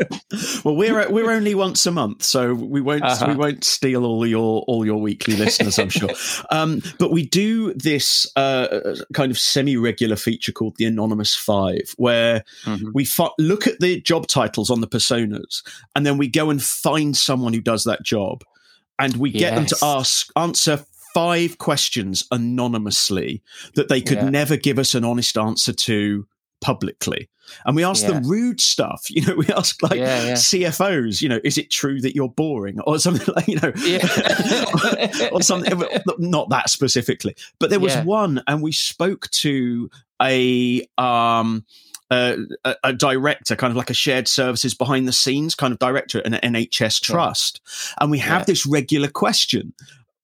[0.64, 3.26] well, we're we're only once a month, so we won't uh-huh.
[3.28, 6.10] we won't steal all your all your weekly listeners, I'm sure.
[6.50, 12.44] Um, but we do this uh, kind of semi-regular feature called the Anonymous Five, where
[12.64, 12.90] mm-hmm.
[12.94, 15.62] we f- look at the job titles on the personas,
[15.94, 18.44] and then we go and find someone who does that job,
[18.98, 19.54] and we get yes.
[19.54, 20.84] them to ask answer
[21.16, 23.42] five questions anonymously
[23.74, 24.28] that they could yeah.
[24.28, 26.26] never give us an honest answer to
[26.60, 27.30] publicly.
[27.64, 28.12] And we ask yeah.
[28.12, 29.06] them rude stuff.
[29.16, 30.32] You know, we ask like yeah, yeah.
[30.34, 33.70] CFOs, you know, is it true that you're boring or something like, you know,
[35.32, 35.82] or, something,
[36.18, 37.34] not that specifically.
[37.58, 39.88] But there was one, and we spoke to
[40.20, 41.64] a, um,
[42.10, 42.36] a,
[42.84, 46.26] a, director, kind of like a shared services behind the scenes kind of director at
[46.26, 47.60] an NHS trust.
[47.98, 49.72] And we have this regular question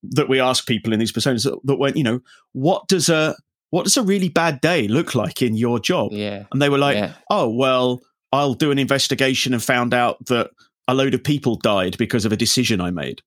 [0.03, 3.35] that we ask people in these personas that, that went, you know, what does a
[3.73, 6.11] what does a really bad day look like in your job?
[6.11, 6.43] Yeah.
[6.51, 7.13] And they were like, yeah.
[7.31, 10.51] oh, well, I'll do an investigation and found out that
[10.87, 13.23] a load of people died because of a decision I made.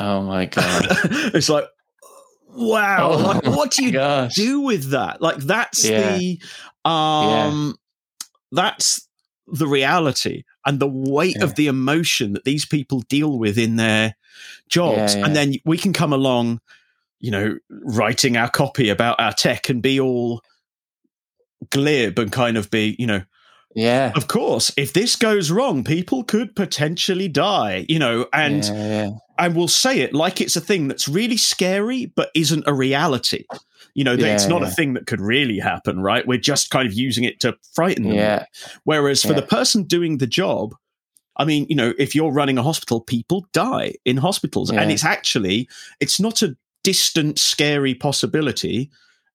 [0.00, 0.88] Oh my God.
[1.32, 1.66] it's like,
[2.48, 3.10] wow.
[3.12, 4.34] Oh like, what do you gosh.
[4.34, 5.22] do with that?
[5.22, 6.18] Like, that's yeah.
[6.18, 6.42] the,
[6.84, 7.78] um,
[8.50, 8.62] yeah.
[8.64, 9.06] that's
[9.46, 14.16] the reality and the weight of the emotion that these people deal with in their
[14.68, 15.14] jobs.
[15.14, 16.58] And then we can come along
[17.22, 20.42] you know, writing our copy about our tech and be all
[21.70, 23.22] glib and kind of be, you know,
[23.74, 24.12] yeah.
[24.14, 29.10] Of course, if this goes wrong, people could potentially die, you know, and yeah, yeah.
[29.38, 33.44] and we'll say it like it's a thing that's really scary but isn't a reality.
[33.94, 36.26] You know, yeah, it's not a thing that could really happen, right?
[36.26, 38.14] We're just kind of using it to frighten them.
[38.14, 38.44] Yeah.
[38.84, 40.74] Whereas for the person doing the job,
[41.36, 45.04] I mean, you know, if you're running a hospital, people die in hospitals, and it's
[45.04, 45.68] actually
[46.00, 48.90] it's not a distant, scary possibility.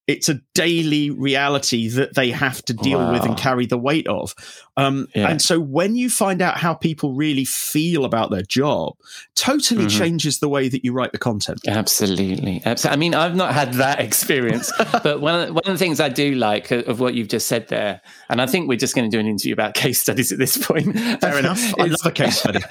[0.07, 3.11] It's a daily reality that they have to deal wow.
[3.11, 4.33] with and carry the weight of.
[4.77, 5.27] Um, yeah.
[5.27, 8.93] And so when you find out how people really feel about their job,
[9.35, 9.99] totally mm-hmm.
[9.99, 11.59] changes the way that you write the content.
[11.67, 12.61] Absolutely.
[12.63, 12.93] Absolutely.
[12.93, 14.71] I mean, I've not had that experience,
[15.03, 17.47] but one of, the, one of the things I do like of what you've just
[17.47, 20.31] said there, and I think we're just going to do an interview about case studies
[20.31, 20.97] at this point.
[21.19, 21.61] Fair enough.
[21.77, 22.61] I love a case study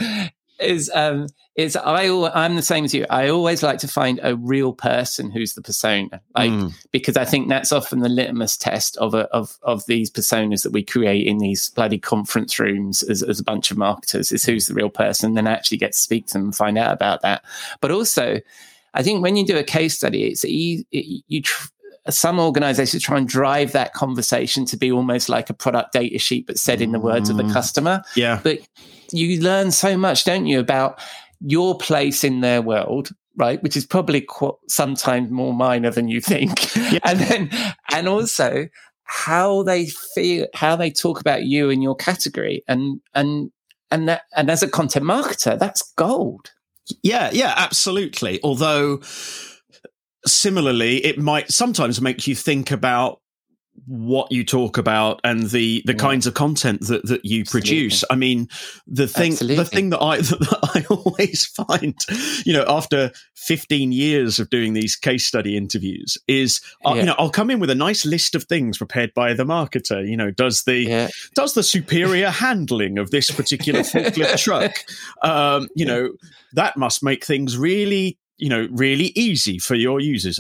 [0.59, 3.07] is um, is I I'm the same as you.
[3.11, 6.73] I always like to find a real person who's the persona, like mm.
[6.92, 10.73] because I think that's often the litmus test of a, of of these personas that
[10.73, 14.33] we create in these bloody conference rooms as, as a bunch of marketers.
[14.33, 16.79] Is who's the real person, then I actually get to speak to them and find
[16.79, 17.42] out about that.
[17.81, 18.40] But also,
[18.95, 21.42] I think when you do a case study, it's e- it, you.
[21.42, 21.69] Tr-
[22.09, 26.47] some organizations try and drive that conversation to be almost like a product data sheet,
[26.47, 27.53] but said in the words of the mm.
[27.53, 28.05] customer.
[28.14, 28.38] Yeah.
[28.45, 28.61] But
[29.12, 31.01] you learn so much, don't you, about
[31.40, 33.62] your place in their world, right?
[33.62, 36.75] Which is probably qu- sometimes more minor than you think.
[36.77, 37.01] Yeah.
[37.05, 37.51] And then,
[37.90, 38.69] and also
[39.05, 42.62] how they feel, how they talk about you in your category.
[42.69, 43.51] And, and,
[43.90, 46.53] and that, and as a content marketer, that's gold.
[47.03, 47.31] Yeah.
[47.33, 48.40] Yeah, absolutely.
[48.45, 49.01] Although,
[50.27, 53.21] similarly, it might sometimes make you think about
[53.86, 55.98] what you talk about and the the yeah.
[55.98, 57.70] kinds of content that that you Absolutely.
[57.70, 58.48] produce i mean
[58.86, 59.56] the thing Absolutely.
[59.56, 61.94] the thing that i that i always find
[62.44, 66.90] you know after 15 years of doing these case study interviews is yeah.
[66.90, 69.44] uh, you know i'll come in with a nice list of things prepared by the
[69.44, 71.08] marketer you know does the yeah.
[71.34, 74.72] does the superior handling of this particular forklift truck
[75.22, 76.10] um you know
[76.52, 80.38] that must make things really you know, really easy for your users.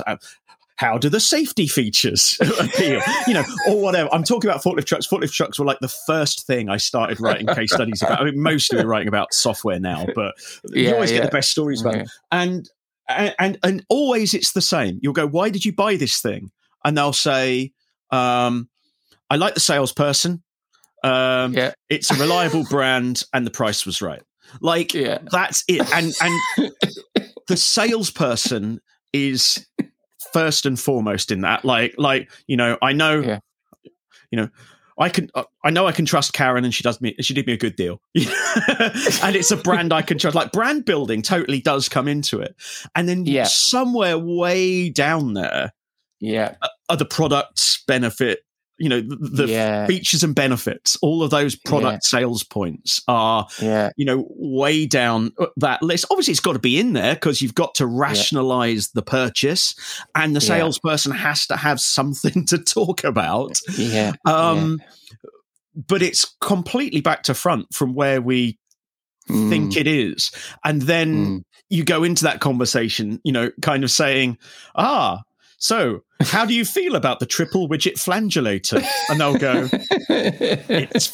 [0.76, 3.00] How do the safety features appeal?
[3.26, 4.12] you know, or whatever.
[4.12, 5.06] I'm talking about forklift trucks.
[5.06, 8.20] Forklift trucks were like the first thing I started writing case studies about.
[8.20, 10.34] I mean, mostly we're writing about software now, but
[10.70, 11.18] yeah, you always yeah.
[11.18, 12.10] get the best stories about it.
[12.30, 12.68] And,
[13.08, 14.98] and and always it's the same.
[15.02, 16.50] You'll go, "Why did you buy this thing?"
[16.84, 17.72] And they'll say,
[18.10, 18.68] um,
[19.30, 20.42] "I like the salesperson.
[21.02, 21.72] Um, yeah.
[21.88, 24.22] It's a reliable brand, and the price was right."
[24.60, 25.18] Like yeah.
[25.30, 25.82] that's it.
[25.92, 26.72] And and
[27.48, 28.80] the salesperson
[29.12, 29.66] is
[30.36, 31.64] first and foremost in that.
[31.64, 33.38] Like, like you know, I know, yeah.
[34.30, 34.50] you know,
[34.98, 37.46] I can, uh, I know I can trust Karen, and she does me, she did
[37.46, 40.34] me a good deal, and it's a brand I can trust.
[40.34, 42.54] Like brand building totally does come into it,
[42.94, 43.44] and then yeah.
[43.44, 45.72] somewhere way down there,
[46.20, 46.56] yeah,
[46.90, 48.40] are the products benefit
[48.78, 49.86] you know the, yeah.
[49.86, 52.18] features and benefits all of those product yeah.
[52.18, 53.90] sales points are yeah.
[53.96, 57.40] you know way down uh, that list obviously it's got to be in there because
[57.40, 59.74] you've got to rationalize the purchase
[60.14, 64.80] and the salesperson has to have something to talk about yeah um
[65.74, 68.58] but it's completely back to front from where we
[69.28, 69.48] mm.
[69.48, 70.30] think it is
[70.64, 71.42] and then mm.
[71.70, 74.36] you go into that conversation you know kind of saying
[74.74, 75.22] ah
[75.58, 78.84] so, how do you feel about the triple widget flangulator?
[79.08, 79.68] And they'll go,
[80.08, 81.06] It's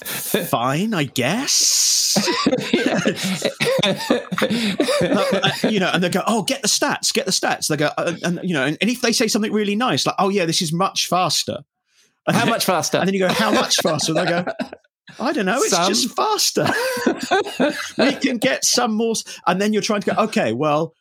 [0.48, 2.16] fine, I guess.
[5.02, 7.68] uh, you know, and they go, Oh, get the stats, get the stats.
[7.68, 10.16] They go, uh, and, you know, and, and, if they say something really nice, like,
[10.18, 11.59] Oh, yeah, this is much faster.
[12.26, 12.98] And how much faster?
[12.98, 14.12] And then you go, How much faster?
[14.12, 14.44] And they go,
[15.18, 15.59] I don't know.
[15.59, 15.88] It's some.
[15.88, 16.66] just faster.
[17.98, 19.14] we can get some more.
[19.46, 20.94] And then you're trying to go, okay, well,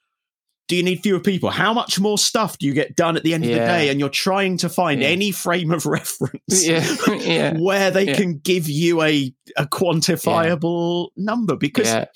[0.71, 1.49] do you need fewer people?
[1.49, 3.51] How much more stuff do you get done at the end yeah.
[3.51, 3.89] of the day?
[3.89, 5.09] And you're trying to find yeah.
[5.09, 7.57] any frame of reference yeah.
[7.57, 12.07] where they can give you a, a quantifiable number because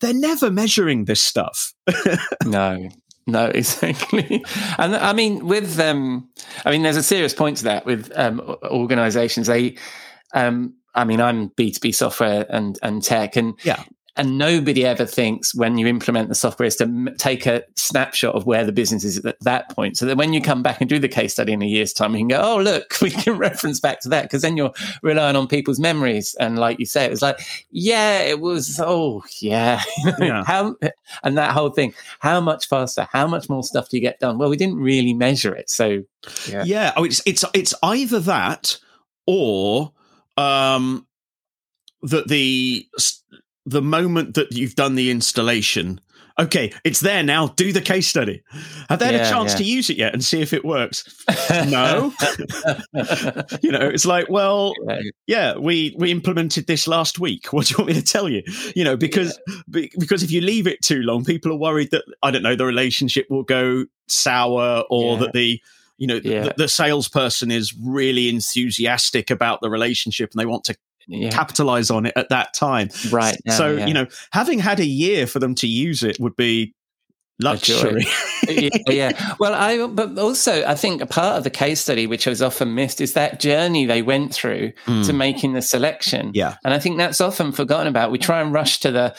[0.00, 1.74] they're never measuring this stuff.
[2.44, 2.88] no,
[3.26, 4.44] no, exactly.
[4.78, 6.30] And I mean, with um,
[6.64, 9.48] I mean, there's a serious point to that with um, organizations.
[9.48, 9.76] They,
[10.34, 13.82] um, I mean, I'm B2B software and, and tech, and yeah.
[14.16, 18.36] And nobody ever thinks when you implement the software is to m- take a snapshot
[18.36, 19.96] of where the business is at that point.
[19.96, 22.12] So that when you come back and do the case study in a year's time,
[22.12, 24.22] you can go, oh, look, we can reference back to that.
[24.22, 24.72] Because then you're
[25.02, 26.36] relying on people's memories.
[26.38, 29.82] And like you say, it was like, yeah, it was, oh, yeah.
[30.20, 30.44] yeah.
[30.44, 30.76] how,
[31.24, 34.38] and that whole thing, how much faster, how much more stuff do you get done?
[34.38, 35.68] Well, we didn't really measure it.
[35.70, 36.04] So,
[36.48, 36.62] yeah.
[36.64, 36.92] Yeah.
[36.96, 38.78] Oh, it's, it's, it's either that
[39.26, 39.92] or,
[40.36, 41.06] um,
[42.04, 43.06] that the the
[43.82, 46.00] moment that you've done the installation,
[46.38, 47.48] okay, it's there now.
[47.48, 48.42] Do the case study.
[48.88, 49.58] Have they had yeah, a chance yeah.
[49.58, 51.24] to use it yet and see if it works?
[51.68, 52.12] no.
[53.62, 54.74] you know, it's like, well,
[55.26, 57.46] yeah, we we implemented this last week.
[57.52, 58.42] What do you want me to tell you?
[58.74, 59.38] You know, because
[59.72, 59.86] yeah.
[59.98, 62.66] because if you leave it too long, people are worried that I don't know the
[62.66, 65.60] relationship will go sour or that the
[65.96, 70.76] you know the, the salesperson is really enthusiastic about the relationship and they want to
[71.06, 71.30] yeah.
[71.30, 72.88] capitalize on it at that time.
[73.10, 73.36] Right.
[73.50, 73.86] So, yeah.
[73.86, 76.74] you know, having had a year for them to use it would be
[77.40, 78.06] luxury.
[78.48, 79.34] yeah, yeah.
[79.38, 82.74] Well, I but also I think a part of the case study which was often
[82.74, 85.06] missed is that journey they went through mm.
[85.06, 86.30] to making the selection.
[86.34, 86.56] Yeah.
[86.64, 88.10] And I think that's often forgotten about.
[88.10, 89.16] We try and rush to the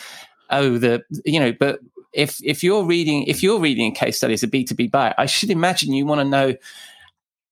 [0.50, 1.80] oh the you know, but
[2.14, 5.26] if if you're reading if you're reading a case study as a B2B buyer, I
[5.26, 6.56] should imagine you want to know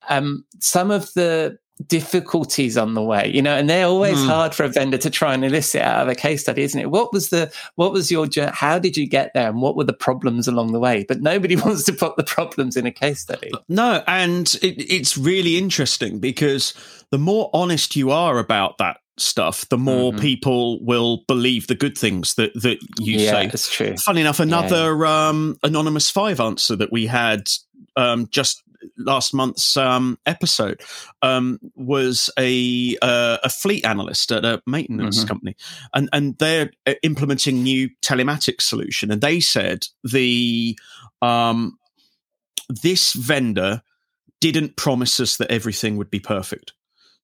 [0.09, 1.57] um, some of the
[1.87, 4.27] difficulties on the way you know and they're always mm.
[4.27, 6.91] hard for a vendor to try and elicit out of a case study isn't it
[6.91, 9.91] what was the what was your how did you get there and what were the
[9.91, 13.51] problems along the way but nobody wants to put the problems in a case study
[13.67, 16.73] no and it, it's really interesting because
[17.09, 20.21] the more honest you are about that stuff, the more mm-hmm.
[20.21, 23.47] people will believe the good things that that you yeah, say.
[23.47, 23.95] That's true.
[23.97, 25.27] Funny enough, another yeah.
[25.29, 27.47] um, anonymous five answer that we had
[27.95, 28.62] um, just
[28.97, 30.81] last month's um, episode
[31.21, 35.27] um, was a uh, a fleet analyst at a maintenance mm-hmm.
[35.27, 35.55] company,
[35.93, 40.77] and and they're uh, implementing new telematics solution, and they said the
[41.21, 41.77] um,
[42.81, 43.81] this vendor
[44.39, 46.73] didn't promise us that everything would be perfect.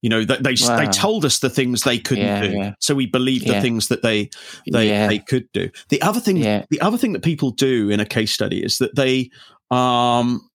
[0.02, 0.78] You know, they they, wow.
[0.78, 2.74] they told us the things they couldn't yeah, do, yeah.
[2.80, 3.56] so we believed yeah.
[3.56, 4.30] the things that they
[4.72, 5.70] they they could do.
[5.90, 8.96] The other thing, the other thing that people do in a case study is that
[8.96, 9.30] they
[9.72, 10.49] um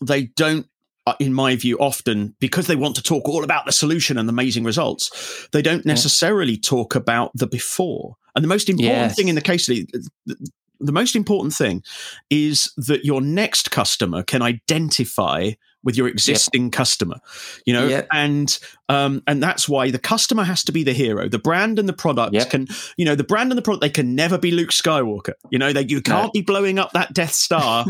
[0.00, 0.66] they don't
[1.06, 4.26] uh, in my view, often because they want to talk all about the solution and
[4.26, 6.60] the amazing results, they don't necessarily yeah.
[6.62, 8.16] talk about the before.
[8.34, 9.14] And the most important yes.
[9.14, 9.86] thing in the case study,
[10.24, 10.36] the,
[10.80, 11.82] the most important thing
[12.30, 15.50] is that your next customer can identify
[15.84, 17.20] with your existing customer
[17.64, 18.02] you know?
[18.12, 18.58] And
[18.88, 21.28] um, and that's why the customer has to be the hero.
[21.28, 22.66] The brand and the product can
[22.96, 25.32] you know the brand and the product they can never be luke skywalker.
[25.50, 26.30] You know they you can't no.
[26.32, 27.86] be blowing up that death star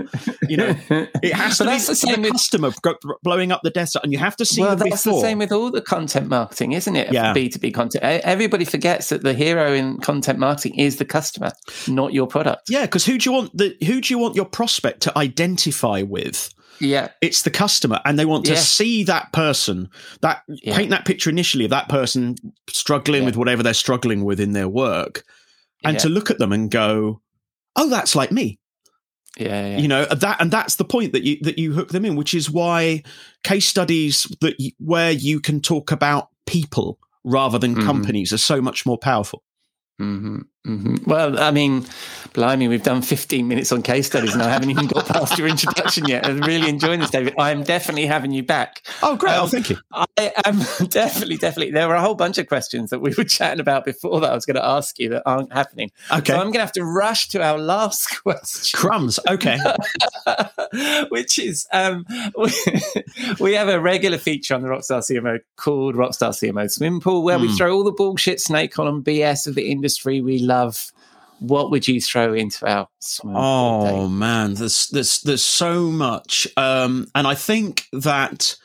[0.49, 0.75] you know?
[1.23, 2.71] It has to be the, same the customer
[3.23, 5.21] blowing up the death star and you have to see well that's before.
[5.21, 7.13] the same with all the content marketing isn't it?
[7.13, 7.33] Yeah.
[7.33, 8.05] b2b content.
[8.05, 11.53] Everybody forgets that the hero in content marketing is the customer
[11.89, 12.69] not your product.
[12.69, 16.03] Yeah because who do you want the who do you want your prospect to identify
[16.03, 17.09] with yeah.
[17.21, 18.59] It's the customer and they want to yeah.
[18.59, 19.89] see that person,
[20.21, 20.77] that yeah.
[20.77, 22.37] paint that picture initially of that person
[22.69, 23.27] struggling yeah.
[23.27, 25.25] with whatever they're struggling with in their work
[25.85, 27.21] and to look at them and go,
[27.77, 28.59] "Oh, that's like me."
[29.39, 32.15] Yeah, You know, that and that's the point that you that you hook them in,
[32.17, 33.03] which is why
[33.43, 37.87] case studies that you, where you can talk about people rather than mm-hmm.
[37.87, 39.43] companies are so much more powerful.
[40.01, 41.09] Mm-hmm, mm-hmm.
[41.09, 41.87] Well, I mean,
[42.35, 45.47] blimey, we've done 15 minutes on case studies and I haven't even got past your
[45.47, 46.27] introduction yet.
[46.27, 47.35] I'm really enjoying this, David.
[47.39, 48.83] I am definitely having you back.
[49.03, 49.35] Oh, great.
[49.35, 49.79] Um, oh, thank you.
[49.93, 50.59] I am
[50.89, 51.73] definitely, definitely.
[51.73, 54.35] There were a whole bunch of questions that we were chatting about before that I
[54.35, 55.91] was going to ask you that aren't happening.
[56.11, 56.33] Okay.
[56.33, 58.79] So I'm going to have to rush to our last question.
[58.79, 59.21] Crumbs.
[59.29, 59.59] Okay.
[61.11, 62.05] Which is, um,
[62.37, 62.53] we,
[63.39, 67.39] we, have a regular feature on the Rockstar CMO called Rockstar CMO Swim Pool where
[67.39, 67.43] mm.
[67.43, 67.55] we hmm.
[67.55, 70.54] throw all the bullshit snake on BS of the industry we love
[71.41, 72.89] what would you throw into our
[73.25, 78.57] oh man there's there's there's so much um, and i think that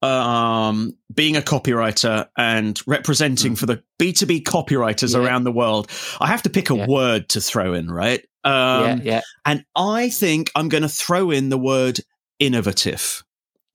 [0.00, 3.58] um, being a copywriter and representing mm.
[3.58, 5.20] for the b2b copywriters yeah.
[5.20, 6.86] around the world i have to pick a yeah.
[6.86, 8.52] word to throw in right um,
[8.84, 9.20] yeah, yeah.
[9.44, 12.00] and i think i'm going to throw in the word
[12.38, 13.24] innovative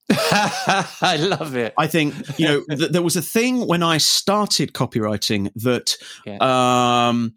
[0.10, 1.72] I love it.
[1.78, 5.96] I think you know th- there was a thing when I started copywriting that
[6.26, 7.08] yeah.
[7.08, 7.34] um,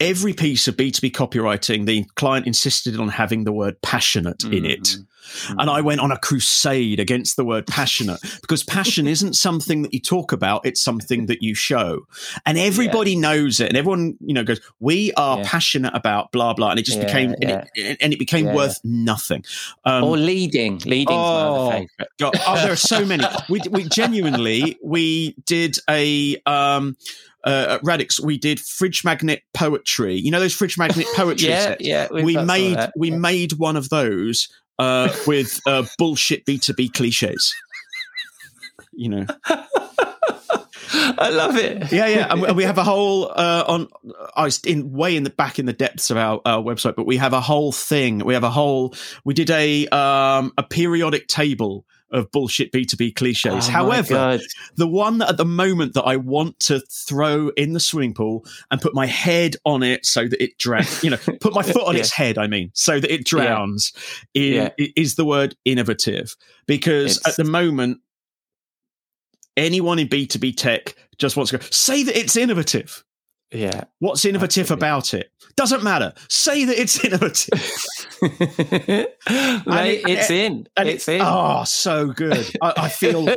[0.00, 4.52] every piece of B2B copywriting, the client insisted on having the word passionate mm-hmm.
[4.52, 4.82] in it.
[4.82, 5.58] Mm-hmm.
[5.58, 9.92] And I went on a crusade against the word passionate because passion isn't something that
[9.92, 12.06] you talk about, it's something that you show.
[12.44, 13.20] And everybody yeah.
[13.20, 13.68] knows it.
[13.68, 15.44] And everyone, you know, goes, We are yeah.
[15.44, 16.70] passionate about blah blah.
[16.70, 19.44] And it just yeah, became and it, and, it, became worth nothing.
[19.84, 20.78] Um, or leading.
[20.84, 21.86] Leading oh,
[22.18, 23.24] God, oh, there are so many.
[23.48, 26.96] We we genuinely we did a um
[27.46, 30.16] uh, at Radix, we did fridge magnet poetry.
[30.16, 31.84] You know those fridge magnet poetry yeah, sets?
[31.84, 36.88] Yeah, we made we made one of those uh, with uh, bullshit B two B
[36.88, 37.54] cliches.
[38.92, 39.26] You know.
[41.18, 41.92] I love it.
[41.92, 43.88] Yeah, yeah, and we have a whole uh, on.
[44.34, 47.06] I was in way in the back in the depths of our, our website, but
[47.06, 48.20] we have a whole thing.
[48.20, 48.94] We have a whole.
[49.24, 53.68] We did a um, a periodic table of bullshit B2B cliches.
[53.68, 54.38] Oh However,
[54.76, 58.44] the one that at the moment that I want to throw in the swimming pool
[58.70, 61.86] and put my head on it so that it drowns, you know, put my foot
[61.86, 62.00] on yeah.
[62.00, 63.92] its head, I mean, so that it drowns,
[64.34, 64.70] yeah.
[64.78, 66.36] Is, is, the word innovative.
[66.66, 67.28] Because it's...
[67.28, 68.00] at the moment,
[69.56, 73.04] anyone in B2B tech just wants to go, say that it's innovative.
[73.52, 73.84] Yeah.
[74.00, 74.88] What's innovative absolutely.
[74.88, 75.30] about it?
[75.56, 76.12] Doesn't matter.
[76.28, 77.52] Say that it's innovative.
[79.66, 80.66] Mate, it, it's in.
[80.76, 81.20] it's in.
[81.22, 82.50] Oh, so good.
[82.60, 83.28] I, I, feel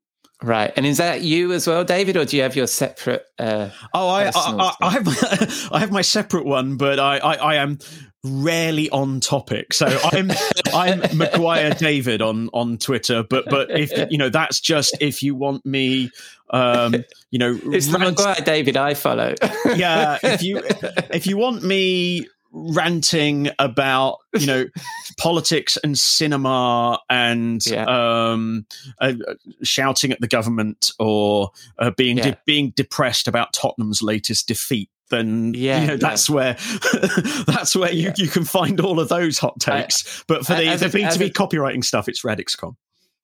[0.43, 0.73] Right.
[0.77, 3.25] And is that you as well, David, or do you have your separate?
[3.39, 7.19] Uh, Oh, I, I, I, I have my, I have my separate one, but I,
[7.19, 7.79] I, I am
[8.25, 9.73] rarely on topic.
[9.73, 10.31] So I'm
[10.75, 15.35] I'm McGuire David on on Twitter, but but if you know that's just if you
[15.35, 16.11] want me,
[16.51, 16.95] um,
[17.31, 19.35] you know, it's the rant- McGuire David I follow.
[19.75, 20.19] yeah.
[20.23, 20.59] If you
[21.11, 24.65] if you want me ranting about you know
[25.19, 27.85] politics and cinema and Yeah.
[28.33, 28.67] um
[29.01, 29.15] uh,
[29.63, 35.53] shouting at the government or uh, being de- being depressed about Tottenham's latest defeat then
[35.55, 35.99] Yeah, you know yeah.
[35.99, 36.55] that's where
[37.47, 40.81] that's where you, you can find all of those hot takes but for the, as
[40.81, 42.77] the as B2B a- copywriting stuff it's Radixcom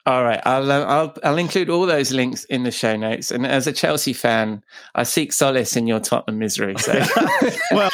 [0.06, 3.30] All right, I'll, uh, I'll I'll include all those links in the show notes.
[3.30, 4.62] And as a Chelsea fan,
[4.94, 6.76] I seek solace in your Tottenham misery.
[6.78, 6.92] So,
[7.72, 7.90] well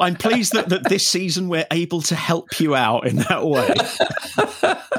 [0.00, 3.74] I'm pleased that, that this season we're able to help you out in that way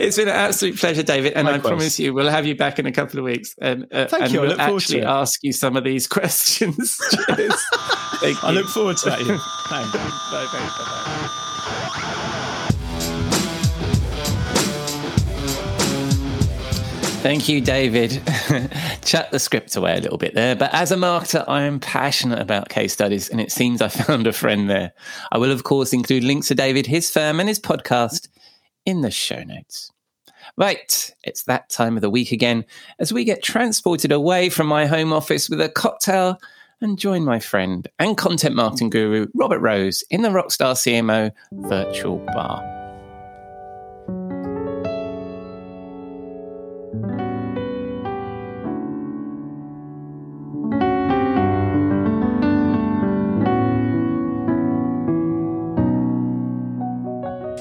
[0.00, 1.34] it's been an absolute pleasure, David.
[1.34, 1.64] And Likewise.
[1.64, 3.54] I promise you, we'll have you back in a couple of weeks.
[3.60, 6.98] And uh, Thank and you, We'll actually ask you some of these questions.
[7.28, 9.38] I look forward to that Ian.
[9.68, 9.92] Thanks.
[9.92, 11.20] Bye, bye, bye, bye.
[17.24, 18.10] Thank you, David.
[19.02, 20.54] Chat the script away a little bit there.
[20.54, 24.26] But as a marketer, I am passionate about case studies, and it seems I found
[24.26, 24.92] a friend there.
[25.32, 28.28] I will, of course, include links to David, his firm, and his podcast
[28.84, 29.90] in the show notes.
[30.58, 32.66] Right, it's that time of the week again
[32.98, 36.38] as we get transported away from my home office with a cocktail
[36.82, 42.18] and join my friend and content marketing guru, Robert Rose, in the Rockstar CMO virtual
[42.34, 42.83] bar.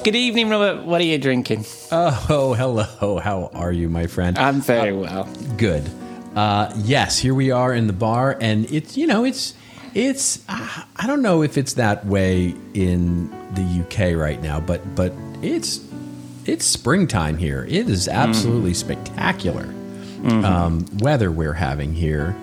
[0.03, 0.83] Good evening, Robert.
[0.83, 1.65] What are you drinking?
[1.89, 3.19] Oh, hello.
[3.19, 4.37] How are you, my friend?
[4.37, 5.29] I'm very well.
[5.55, 5.89] Good.
[6.35, 9.53] Uh, yes, here we are in the bar, and it's you know it's
[9.93, 14.93] it's uh, I don't know if it's that way in the UK right now, but
[14.93, 15.79] but it's
[16.43, 17.65] it's springtime here.
[17.69, 19.73] It is absolutely spectacular
[20.25, 22.35] um, weather we're having here.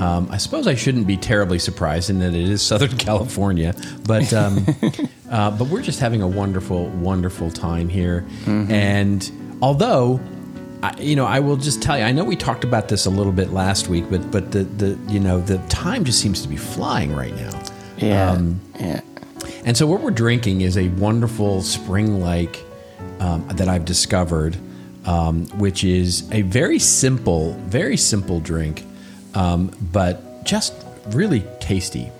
[0.00, 4.32] Um, I suppose I shouldn't be terribly surprised in that it is Southern California, but
[4.32, 4.66] um,
[5.34, 8.24] uh, but we're just having a wonderful, wonderful time here.
[8.70, 10.20] And although,
[10.80, 13.10] I, you know, I will just tell you, I know we talked about this a
[13.10, 16.48] little bit last week, but but the the you know the time just seems to
[16.48, 17.62] be flying right now.
[17.96, 18.40] Yeah.
[18.78, 19.00] yeah.
[19.64, 22.62] And so, what we're drinking is a wonderful spring like
[23.18, 24.56] um, that I've discovered,
[25.04, 28.84] um, which is a very simple, very simple drink,
[29.34, 30.74] um, but just
[31.08, 32.12] really tasty.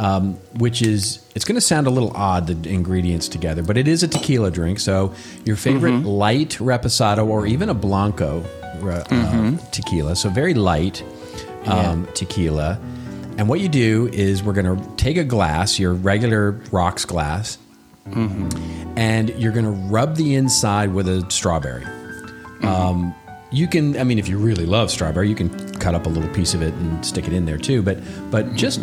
[0.00, 3.86] Um, which is, it's going to sound a little odd, the ingredients together, but it
[3.86, 4.80] is a tequila drink.
[4.80, 5.12] So,
[5.44, 8.42] your favorite light reposado or even a Blanco
[8.82, 10.16] uh, uh, tequila.
[10.16, 11.02] So, very light
[11.66, 12.80] um, tequila.
[13.36, 17.58] And what you do is we're going to take a glass, your regular rocks glass,
[18.96, 21.84] and you're going to rub the inside with a strawberry.
[22.62, 23.14] Um,
[23.52, 26.32] you can, I mean, if you really love strawberry, you can cut up a little
[26.34, 27.82] piece of it and stick it in there too.
[27.82, 27.98] But
[28.30, 28.80] but just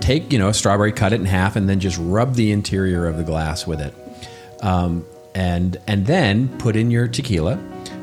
[0.00, 3.06] take you know a strawberry, cut it in half, and then just rub the interior
[3.06, 3.94] of the glass with it.
[4.62, 5.04] Um,
[5.34, 7.58] and and then put in your tequila,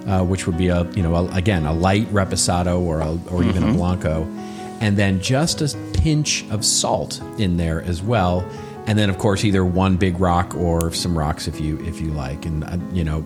[0.08, 3.44] uh, which would be a you know a, again a light reposado or a, or
[3.44, 4.24] even a blanco,
[4.82, 8.48] and then just a pinch of salt in there as well,
[8.86, 12.12] and then of course either one big rock or some rocks if you if you
[12.12, 13.26] like, and uh, you know,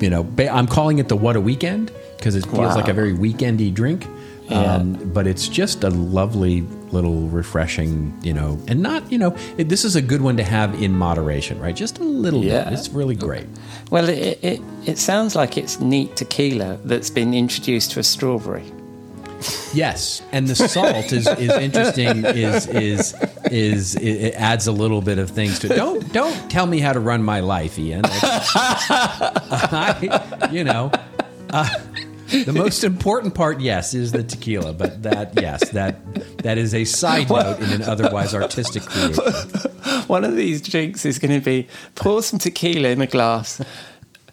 [0.00, 2.74] you know ba- I'm calling it the what a weekend because it feels Wow.
[2.74, 4.06] like a very weekendy drink.
[4.50, 9.68] Um, but it's just a lovely little refreshing, you know, and not, you know, it,
[9.68, 11.76] this is a good one to have in moderation, right?
[11.76, 12.64] Just a little Yeah.
[12.64, 12.72] bit.
[12.72, 13.46] It's really great.
[13.92, 18.64] Well, it, it, it sounds like it's neat tequila that's been introduced to a strawberry.
[19.72, 22.24] Yes, and the salt is, is interesting.
[22.24, 23.14] Is is
[23.50, 25.76] is it, it adds a little bit of things to it.
[25.76, 28.02] Don't don't tell me how to run my life, Ian.
[29.72, 30.90] I, you know,
[31.50, 31.68] uh,
[32.30, 34.72] the most important part, yes, is the tequila.
[34.72, 35.96] But that, yes, that
[36.38, 39.24] that is a side note in an otherwise artistic creation.
[40.06, 43.60] One of these drinks is going to be pour some tequila in a glass,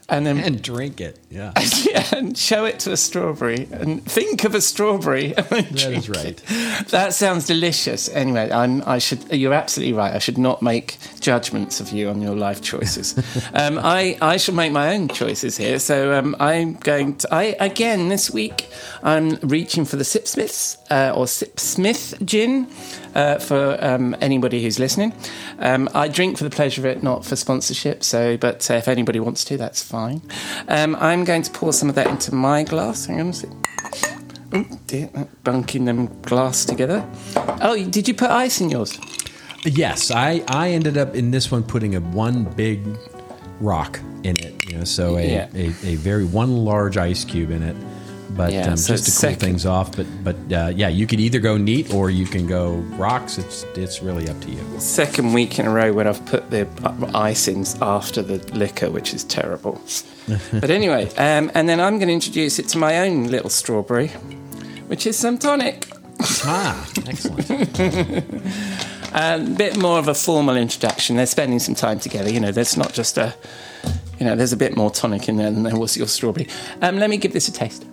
[0.10, 1.20] and then and drink it.
[1.30, 1.52] Yeah,
[1.84, 5.34] yeah, and show it to a strawberry and think of a strawberry.
[5.34, 6.42] that is right.
[6.48, 6.88] It.
[6.90, 8.08] That sounds delicious.
[8.10, 9.34] Anyway, I'm, I should.
[9.34, 10.14] You're absolutely right.
[10.14, 13.18] I should not make judgments of you on your life choices.
[13.54, 15.80] um, I I shall make my own choices here.
[15.80, 17.34] So um, I'm going to.
[17.34, 18.70] I again this week
[19.04, 22.68] I'm reaching for the Sipsmiths uh, or Sipsmith gin
[23.14, 25.12] uh, for um, anybody who's listening.
[25.60, 28.04] Um, I drink for the pleasure of it, not for sponsorship.
[28.04, 29.97] So, but uh, if anybody wants to, that's fine.
[30.68, 33.06] Um, I'm going to pour some of that into my glass.
[33.06, 33.50] Hang on a sec.
[34.54, 35.10] Oh dear,
[35.44, 37.06] bunking them glass together.
[37.62, 38.98] Oh, did you put ice in yours?
[39.66, 42.80] Yes, I, I ended up in this one putting a one big
[43.60, 44.70] rock in it.
[44.70, 45.50] You know, so a, yeah.
[45.54, 47.76] a, a very one large ice cube in it
[48.32, 49.96] but yeah, um, so just to cool things off.
[49.96, 53.38] But but uh, yeah, you could either go neat or you can go rocks.
[53.38, 54.80] It's it's really up to you.
[54.80, 56.68] Second week in a row when I've put the
[57.14, 59.82] ice in after the liquor, which is terrible.
[60.52, 64.10] but anyway, um, and then I'm going to introduce it to my own little strawberry,
[64.88, 65.88] which is some tonic.
[66.44, 67.50] ah, excellent.
[69.14, 71.16] a bit more of a formal introduction.
[71.16, 72.30] They're spending some time together.
[72.30, 73.36] You know, there's not just a,
[74.20, 76.48] you know, there's a bit more tonic in there than there was your strawberry.
[76.82, 77.86] Um, let me give this a taste.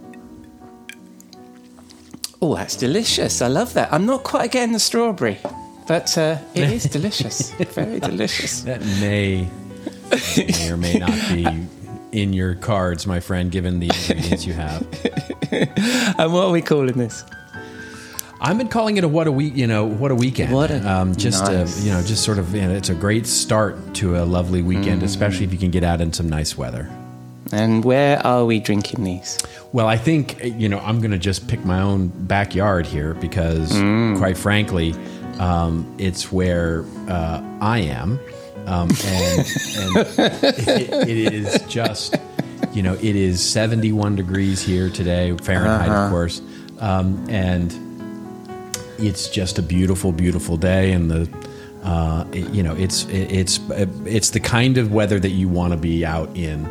[2.46, 3.40] Oh, that's delicious.
[3.40, 3.90] I love that.
[3.90, 5.38] I'm not quite getting the strawberry,
[5.88, 7.50] but uh, it is delicious.
[7.72, 8.60] Very delicious.
[8.60, 9.48] That may,
[10.36, 11.66] may or may not be
[12.12, 14.82] in your cards, my friend, given the ingredients you have.
[16.18, 17.24] and what are we calling this?
[18.42, 20.52] I've been calling it a what a week, you know, what a weekend.
[20.52, 21.80] What a um, just nice.
[21.80, 24.60] a, you know, just sort of, you know, it's a great start to a lovely
[24.60, 25.06] weekend, mm.
[25.06, 26.90] especially if you can get out in some nice weather.
[27.52, 29.38] And where are we drinking these?
[29.72, 33.72] Well, I think, you know, I'm going to just pick my own backyard here because,
[33.72, 34.16] mm.
[34.18, 34.94] quite frankly,
[35.38, 38.18] um, it's where uh, I am.
[38.66, 39.38] Um, and,
[39.76, 39.96] and
[40.68, 42.16] it, it is just,
[42.72, 46.04] you know, it is 71 degrees here today, Fahrenheit, uh-huh.
[46.04, 46.40] of course.
[46.80, 47.72] Um, and
[48.98, 50.92] it's just a beautiful, beautiful day.
[50.92, 51.28] And the,
[51.82, 53.60] uh, it, you know, it's, it, it's,
[54.06, 56.64] it's the kind of weather that you want to be out in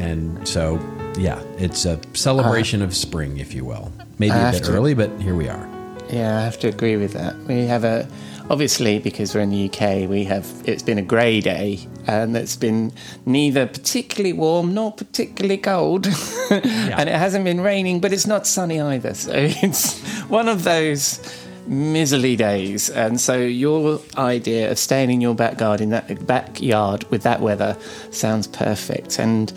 [0.00, 0.80] and so,
[1.18, 3.92] yeah, it's a celebration uh, of spring, if you will.
[4.18, 5.68] Maybe a bit to, early, but here we are.
[6.08, 7.36] Yeah, I have to agree with that.
[7.40, 8.08] We have a,
[8.48, 12.56] obviously, because we're in the UK, we have, it's been a grey day and it's
[12.56, 12.92] been
[13.26, 16.06] neither particularly warm nor particularly cold.
[16.50, 16.96] yeah.
[16.98, 19.14] And it hasn't been raining, but it's not sunny either.
[19.14, 21.20] So it's one of those
[21.66, 22.90] miserly days.
[22.90, 27.76] And so your idea of staying in your back garden, that backyard with that weather
[28.10, 29.18] sounds perfect.
[29.18, 29.52] And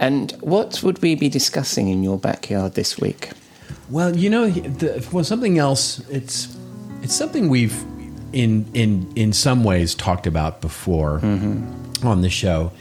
[0.00, 3.30] and what would we be discussing in your backyard this week?
[3.90, 6.00] Well, you know, the, well, something else.
[6.08, 6.56] It's
[7.02, 7.80] it's something we've
[8.32, 12.06] in in in some ways talked about before mm-hmm.
[12.06, 12.72] on the show,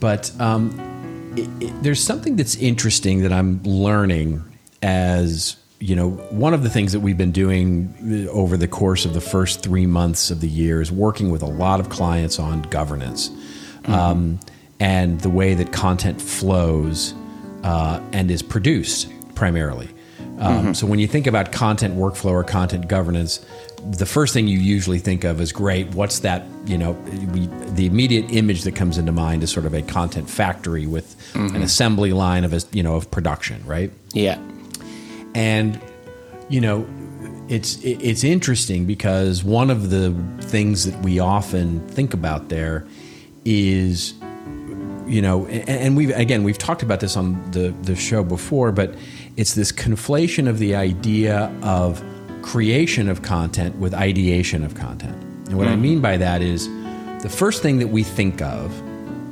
[0.00, 4.42] but um, it, it, there's something that's interesting that I'm learning
[4.82, 9.12] as you know, one of the things that we've been doing over the course of
[9.12, 12.62] the first three months of the year is working with a lot of clients on
[12.62, 13.28] governance.
[13.28, 13.92] Mm-hmm.
[13.92, 14.40] Um,
[14.80, 17.14] and the way that content flows
[17.62, 19.88] uh, and is produced primarily.
[20.38, 20.72] Um, mm-hmm.
[20.74, 23.44] So when you think about content workflow or content governance,
[23.82, 25.88] the first thing you usually think of is great.
[25.94, 26.44] What's that?
[26.66, 26.92] You know,
[27.32, 31.16] we, the immediate image that comes into mind is sort of a content factory with
[31.32, 31.54] mm-hmm.
[31.54, 33.90] an assembly line of a, you know of production, right?
[34.12, 34.38] Yeah.
[35.34, 35.80] And
[36.48, 36.86] you know,
[37.48, 42.86] it's it's interesting because one of the things that we often think about there
[43.44, 44.14] is
[45.06, 48.94] you know, and we've again we've talked about this on the the show before, but
[49.36, 52.02] it's this conflation of the idea of
[52.42, 55.16] creation of content with ideation of content.
[55.48, 55.72] And what mm.
[55.72, 56.68] I mean by that is
[57.22, 58.70] the first thing that we think of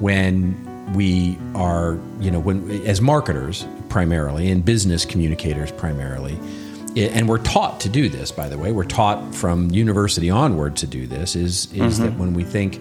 [0.00, 0.60] when
[0.94, 6.38] we are, you know, when as marketers primarily and business communicators primarily,
[6.96, 10.86] and we're taught to do this by the way we're taught from university onward to
[10.86, 12.04] do this is is mm-hmm.
[12.04, 12.80] that when we think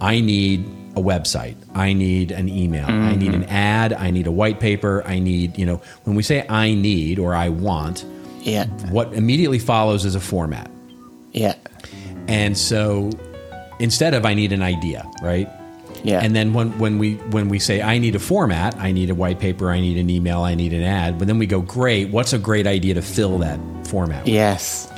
[0.00, 0.64] i need
[1.00, 1.56] a website.
[1.74, 2.86] I need an email.
[2.86, 3.08] Mm-hmm.
[3.08, 3.52] I need an mm-hmm.
[3.52, 3.92] ad.
[3.92, 5.02] I need a white paper.
[5.06, 8.04] I need, you know, when we say I need or I want,
[8.40, 8.66] yeah.
[8.90, 10.70] what immediately follows is a format.
[11.32, 11.54] Yeah.
[12.28, 13.10] And so
[13.78, 15.48] instead of I need an idea, right?
[16.02, 16.20] Yeah.
[16.22, 19.14] And then when, when we when we say I need a format, I need a
[19.14, 22.08] white paper, I need an email, I need an ad, but then we go, great,
[22.10, 24.24] what's a great idea to fill that format?
[24.24, 24.32] With?
[24.32, 24.88] Yes.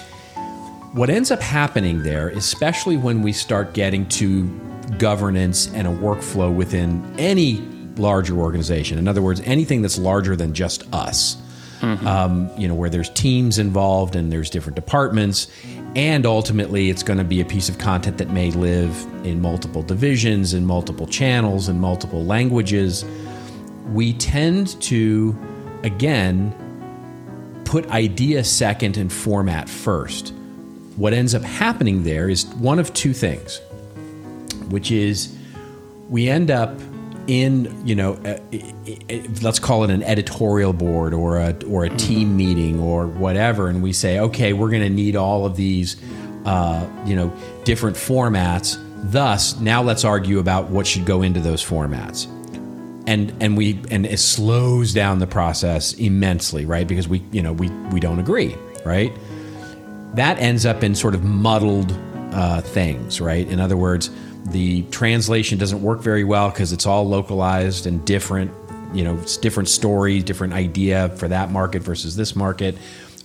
[0.92, 4.44] What ends up happening there, especially when we start getting to
[4.99, 7.61] governance and a workflow within any
[7.97, 8.99] larger organization.
[8.99, 11.36] In other words, anything that's larger than just us.
[11.80, 12.07] Mm-hmm.
[12.07, 15.49] Um, you know, where there's teams involved and there's different departments,
[15.97, 19.82] and ultimately it's going to be a piece of content that may live in multiple
[19.82, 23.05] divisions, in multiple channels, in multiple languages.
[23.93, 25.36] we tend to,
[25.82, 26.55] again,
[27.64, 30.32] put idea second and format first.
[30.97, 33.61] What ends up happening there is one of two things,
[34.72, 35.36] which is
[36.08, 36.78] we end up
[37.26, 38.38] in you know uh,
[39.42, 41.96] let's call it an editorial board or a or a mm-hmm.
[41.96, 43.68] team meeting or whatever.
[43.68, 45.96] And we say okay we're going to need all of these
[46.44, 47.32] uh, you know
[47.64, 48.78] different formats.
[49.10, 52.26] Thus now let's argue about what should go into those formats.
[53.06, 56.86] And and we and it slows down the process immensely right?
[56.86, 59.12] Because we you know we we don't agree right?
[60.14, 61.96] That ends up in sort of muddled
[62.32, 63.46] uh, things right?
[63.46, 64.10] In other words
[64.47, 68.51] the translation doesn't work very well because it's all localized and different.
[68.95, 72.76] You know, it's different story, different idea for that market versus this market.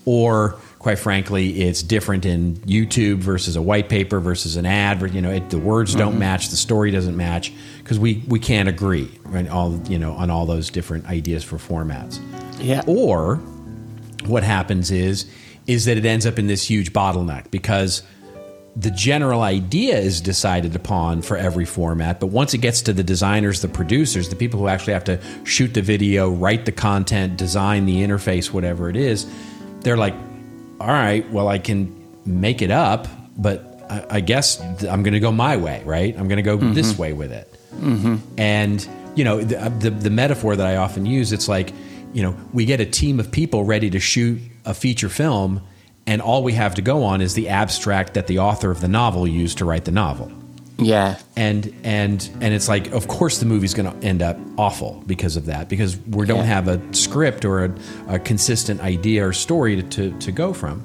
[0.05, 5.01] Or, quite frankly, it's different in YouTube versus a white paper versus an ad.
[5.13, 6.19] You know, it, the words don't mm-hmm.
[6.19, 10.29] match, the story doesn't match because we, we can't agree right, all you know on
[10.29, 12.21] all those different ideas for formats.
[12.59, 12.83] Yeah.
[12.87, 13.35] Or
[14.25, 15.29] what happens is
[15.67, 18.01] is that it ends up in this huge bottleneck because
[18.77, 23.03] the general idea is decided upon for every format, but once it gets to the
[23.03, 27.37] designers, the producers, the people who actually have to shoot the video, write the content,
[27.37, 29.25] design the interface, whatever it is,
[29.79, 30.13] they're like,
[30.79, 31.91] all right, well, I can
[32.23, 36.15] make it up, but I, I guess I'm going to go my way, right?
[36.15, 36.73] I'm going to go mm-hmm.
[36.73, 37.51] this way with it.
[37.77, 38.17] Mm-hmm.
[38.37, 41.73] And, you know, the, the, the metaphor that I often use, it's like,
[42.13, 45.63] you know, we get a team of people ready to shoot a feature film
[46.07, 48.87] and all we have to go on is the abstract that the author of the
[48.87, 50.31] novel used to write the novel.
[50.79, 51.19] Yeah.
[51.35, 55.35] And and and it's like of course the movie's going to end up awful because
[55.35, 56.43] of that because we don't yeah.
[56.45, 57.75] have a script or a,
[58.07, 60.83] a, consistent idea or story to, to, to go from.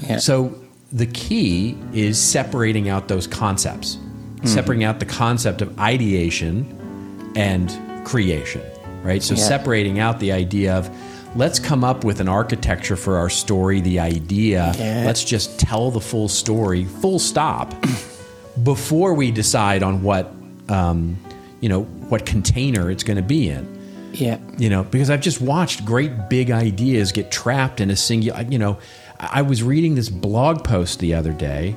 [0.00, 0.18] Yeah.
[0.18, 0.54] So
[0.92, 3.96] the key is separating out those concepts.
[3.96, 4.46] Mm-hmm.
[4.46, 8.62] Separating out the concept of ideation and creation,
[9.02, 9.22] right?
[9.22, 9.42] So yeah.
[9.42, 10.88] separating out the idea of
[11.34, 14.72] let's come up with an architecture for our story, the idea.
[14.76, 15.04] Yeah.
[15.06, 17.74] Let's just tell the full story, full stop,
[18.62, 20.32] before we decide on what,
[20.68, 21.16] um,
[21.60, 24.10] you know, what container it's going to be in.
[24.12, 24.38] Yeah.
[24.58, 28.58] You know, because I've just watched great big ideas get trapped in a singular, you
[28.58, 28.78] know,
[29.18, 31.72] I was reading this blog post the other day,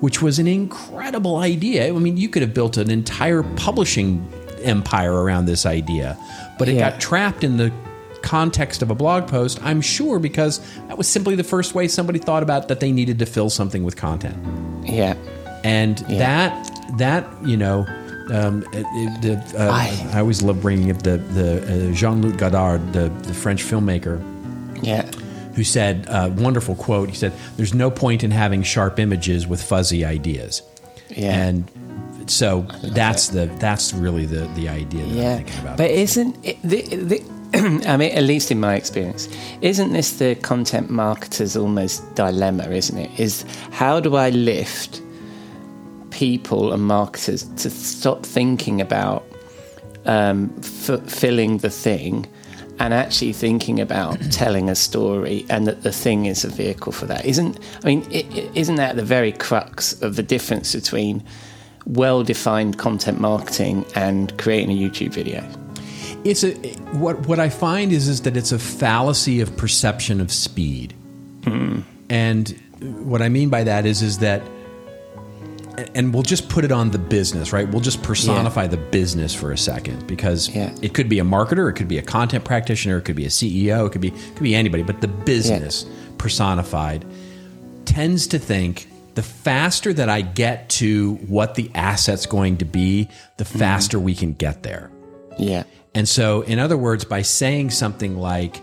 [0.00, 1.88] which was an incredible idea.
[1.88, 4.26] I mean, you could have built an entire publishing
[4.62, 6.18] empire around this idea,
[6.58, 6.90] but it yeah.
[6.90, 7.72] got trapped in the
[8.22, 12.18] context of a blog post, I'm sure, because that was simply the first way somebody
[12.18, 14.36] thought about that they needed to fill something with content.
[14.84, 15.14] Yeah.
[15.64, 16.18] And yeah.
[16.18, 17.86] that, that, you know,
[18.30, 22.92] um, the, uh, I, I, always love bringing up the, the uh, Jean Luc Godard,
[22.92, 24.22] the, the French filmmaker.
[24.82, 25.10] Yeah.
[25.54, 27.08] Who said a uh, wonderful quote?
[27.08, 30.62] He said, "There's no point in having sharp images with fuzzy ideas."
[31.08, 31.34] Yeah.
[31.34, 35.30] And so that's the that's really the the idea that yeah.
[35.30, 35.76] I'm thinking about.
[35.78, 37.24] But isn't it, the, the
[37.54, 39.26] I mean, at least in my experience,
[39.62, 43.18] isn't this the content marketer's almost dilemma, isn't it?
[43.18, 45.00] Is how do I lift
[46.10, 49.24] people and marketers to stop thinking about
[50.04, 52.26] um, filling the thing
[52.80, 57.06] and actually thinking about telling a story and that the thing is a vehicle for
[57.06, 57.24] that?
[57.24, 61.24] Isn't, I mean, is not that the very crux of the difference between
[61.86, 65.48] well defined content marketing and creating a YouTube video?
[66.24, 66.52] It's a
[66.96, 70.94] what what I find is is that it's a fallacy of perception of speed,
[71.44, 71.80] hmm.
[72.10, 72.48] and
[72.80, 74.42] what I mean by that is is that,
[75.94, 77.68] and we'll just put it on the business, right?
[77.68, 78.68] We'll just personify yeah.
[78.68, 80.74] the business for a second because yeah.
[80.82, 83.30] it could be a marketer, it could be a content practitioner, it could be a
[83.30, 85.92] CEO, it could be it could be anybody, but the business yeah.
[86.18, 87.04] personified
[87.84, 93.08] tends to think the faster that I get to what the asset's going to be,
[93.36, 93.58] the mm-hmm.
[93.58, 94.02] faster mm.
[94.02, 94.92] we can get there.
[95.38, 95.64] Yeah.
[95.94, 98.60] And so, in other words, by saying something like,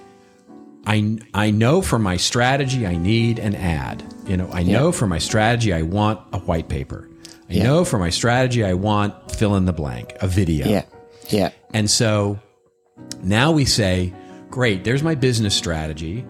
[0.85, 4.03] I, I know for my strategy, I need an ad.
[4.27, 7.09] You know, I know for my strategy, I want a white paper.
[7.49, 7.63] I yeah.
[7.63, 10.67] know for my strategy, I want fill in the blank, a video.
[10.67, 10.85] Yeah.
[11.29, 11.51] Yeah.
[11.73, 12.39] And so
[13.21, 14.13] now we say,
[14.49, 16.25] great, there's my business strategy.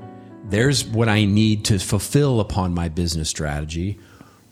[0.46, 4.00] There's what I need to fulfill upon my business strategy.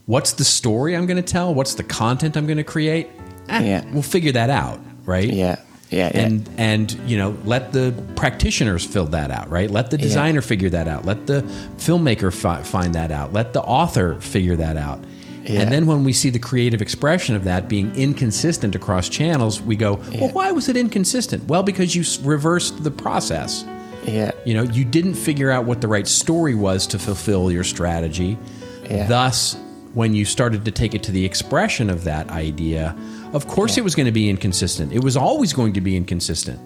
[0.06, 1.54] What's the story I'm going to tell?
[1.54, 3.08] What's the content I'm going to create?
[3.48, 3.86] Eh, yeah.
[3.92, 5.32] We'll figure that out, right?
[5.32, 5.62] Yeah.
[5.94, 6.54] Yeah, and yeah.
[6.58, 9.70] and you know let the practitioners fill that out right?
[9.70, 10.48] Let the designer yeah.
[10.48, 11.06] figure that out.
[11.06, 11.42] Let the
[11.78, 13.32] filmmaker fi- find that out.
[13.32, 15.04] Let the author figure that out.
[15.44, 15.60] Yeah.
[15.60, 19.76] and then when we see the creative expression of that being inconsistent across channels we
[19.76, 21.44] go well why was it inconsistent?
[21.46, 23.66] Well because you reversed the process.
[24.06, 24.32] Yeah.
[24.46, 28.38] You know you didn't figure out what the right story was to fulfill your strategy.
[28.88, 29.58] Thus
[29.94, 32.96] when you started to take it to the expression of that idea
[33.34, 33.82] of course, yeah.
[33.82, 34.94] it was going to be inconsistent.
[34.94, 36.60] It was always going to be inconsistent.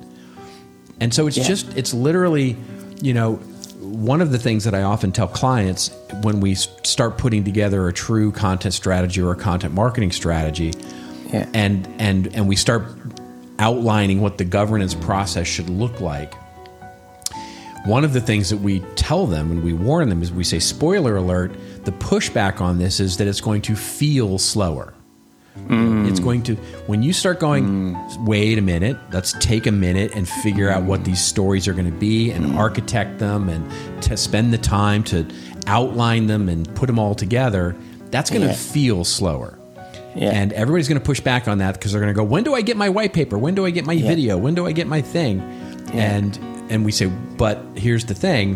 [0.99, 1.43] And so it's Yeah.
[1.43, 2.57] just, it's literally,
[3.01, 3.35] you know,
[3.79, 5.91] one of the things that I often tell clients
[6.21, 10.73] when we start putting together a true content strategy or a content marketing strategy,
[11.31, 11.47] Yeah.
[11.53, 12.83] and and and we start
[13.59, 16.33] outlining what the governance process should look like.
[17.85, 20.59] One of the things that we tell them and we warn them is we say,
[20.59, 21.53] spoiler alert,
[21.85, 24.93] the pushback on this is that it's going to feel slower.
[25.67, 26.09] Mm.
[26.09, 26.55] It's going to,
[26.87, 28.25] when you start going, mm.
[28.25, 31.91] wait a minute, let's take a minute and figure out what these stories are going
[31.91, 32.55] to be and mm.
[32.55, 35.25] architect them and to spend the time to
[35.67, 37.75] outline them and put them all together,
[38.11, 38.53] that's going to Yeah.
[38.53, 39.57] feel slower.
[40.15, 40.31] Yeah.
[40.31, 42.55] And everybody's going to push back on that because they're going to go, when do
[42.55, 43.37] I get my white paper?
[43.37, 44.37] When do I get my video?
[44.37, 45.41] When do I get my thing?
[45.93, 46.37] And
[46.69, 47.05] and we say,
[47.37, 48.55] but here's the thing.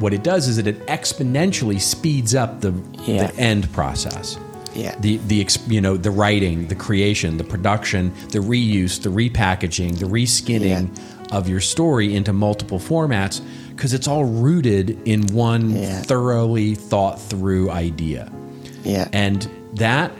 [0.00, 2.72] What it does is that it exponentially speeds up the,
[3.06, 3.28] Yeah.
[3.28, 4.38] the end process.
[4.78, 4.94] Yeah.
[5.00, 10.06] The the you know the writing, the creation, the production, the reuse, the repackaging, the
[10.06, 10.88] reskinning
[11.32, 13.40] of your story into multiple formats
[13.74, 16.00] because it's all rooted in one Yeah.
[16.02, 18.32] thoroughly thought through idea
[18.82, 19.08] yeah.
[19.12, 20.10] and that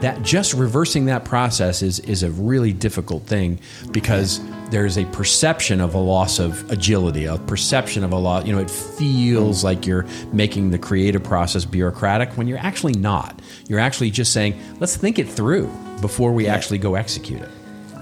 [0.00, 3.58] that just reversing that process is is a really difficult thing
[3.90, 8.46] because there's a perception of a loss of agility, a perception of a lot.
[8.46, 13.40] You know, it feels like you're making the creative process bureaucratic when you're actually not.
[13.68, 15.68] You're actually just saying, let's think it through
[16.00, 17.50] before we actually go execute it.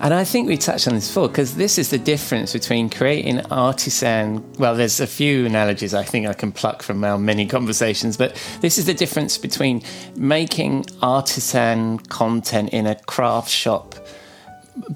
[0.00, 3.40] And I think we touched on this before because this is the difference between creating
[3.46, 4.44] artisan.
[4.58, 8.34] Well, there's a few analogies I think I can pluck from our many conversations, but
[8.60, 9.82] this is the difference between
[10.16, 13.94] making artisan content in a craft shop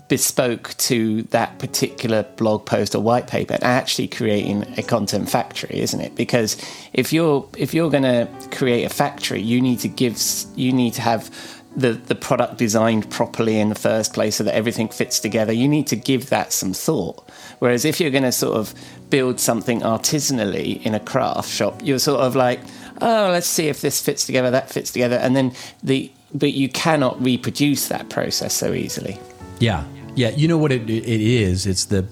[0.08, 5.80] bespoke to that particular blog post or white paper and actually creating a content factory
[5.80, 6.56] isn't it because
[6.92, 10.20] if you're if you're going to create a factory you need to give
[10.54, 11.30] you need to have
[11.76, 15.68] the the product designed properly in the first place so that everything fits together you
[15.68, 17.28] need to give that some thought
[17.60, 18.74] whereas if you're going to sort of
[19.08, 22.60] build something artisanally in a craft shop you're sort of like
[23.00, 25.52] oh let's see if this fits together that fits together and then
[25.82, 29.18] the but you cannot reproduce that process so easily
[29.60, 29.84] Yeah,
[30.16, 30.30] yeah.
[30.30, 31.66] You know what it, it is?
[31.66, 32.06] It's the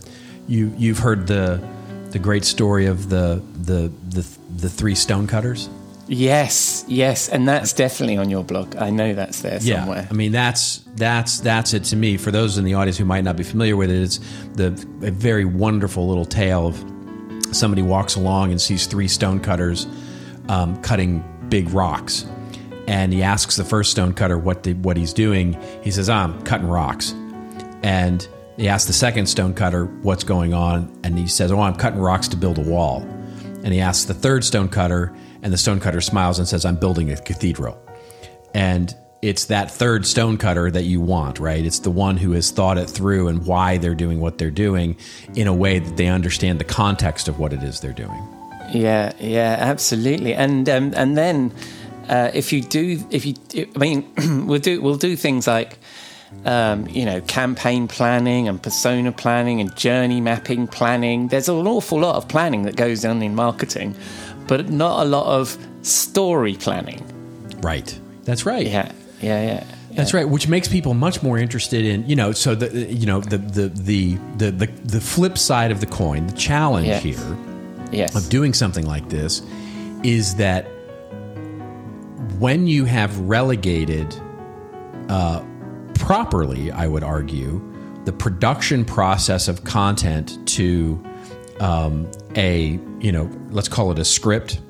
[0.47, 1.61] you you've heard the
[2.11, 4.25] the great story of the the the
[4.57, 5.69] the three stonecutters.
[6.09, 8.77] Yes, yes, and that's definitely on your blog.
[8.77, 10.09] I know that's there somewhere.
[10.11, 12.17] I mean that's that's that's it to me.
[12.17, 14.21] For those in the audience who might not be familiar with it, it's
[14.55, 14.69] the
[15.03, 16.85] a very wonderful little tale of
[17.55, 19.87] somebody walks along and sees three stonecutters
[20.49, 22.25] um, cutting big rocks,
[22.87, 25.61] and he asks the first stonecutter what the, what he's doing.
[25.83, 27.13] He says, "I'm cutting rocks,"
[27.83, 32.01] and he asks the second stonecutter what's going on, and he says, "Oh, I'm cutting
[32.01, 33.03] rocks to build a wall."
[33.63, 37.17] And he asks the third stonecutter, and the stonecutter smiles and says, "I'm building a
[37.17, 37.79] cathedral."
[38.55, 41.65] And it's that third stonecutter that you want, right?
[41.65, 44.97] It's the one who has thought it through and why they're doing what they're doing
[45.35, 48.23] in a way that they understand the context of what it is they're doing.
[48.73, 50.35] Yeah, yeah, absolutely.
[50.35, 51.53] And um, and then
[52.09, 53.35] uh, if you do, if you,
[53.75, 54.09] I mean,
[54.47, 55.79] we'll do we'll do things like.
[56.45, 61.29] Um, you know, campaign planning and persona planning and journey mapping planning.
[61.29, 63.97] There's an awful lot of planning that goes on in marketing,
[64.49, 67.05] but not a lot of story planning.
[67.61, 67.99] Right.
[68.25, 68.67] That's right.
[68.67, 68.91] Yeah,
[69.21, 69.65] yeah, yeah.
[69.93, 72.33] That's right, which makes people much more interested in you know.
[72.33, 76.27] So the you know the the the the the, the flip side of the coin,
[76.27, 77.03] the challenge Yes.
[77.03, 77.37] here
[77.91, 78.15] Yes.
[78.15, 79.43] of doing something like this
[80.05, 80.67] is that
[82.39, 84.15] when you have relegated
[85.09, 85.43] uh,
[85.95, 87.61] properly, I would argue,
[88.05, 91.03] the production process of content to
[91.61, 94.61] um, a you know let's call it a script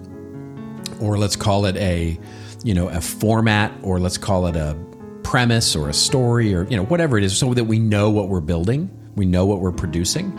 [1.01, 2.19] or let's call it a
[2.65, 4.77] you know a format or let's call it a
[5.23, 8.29] premise or a story or you know whatever it is so that we know what
[8.29, 10.39] we're building we know what we're producing.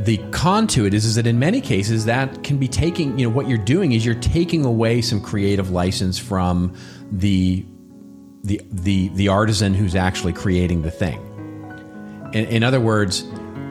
[0.00, 3.28] The con to it is, is that in many cases that can be taking you
[3.28, 6.74] know what you're doing is you're taking away some creative license from
[7.10, 7.64] the
[8.42, 11.20] the the the artisan who's actually creating the thing.
[12.34, 13.24] In, in other words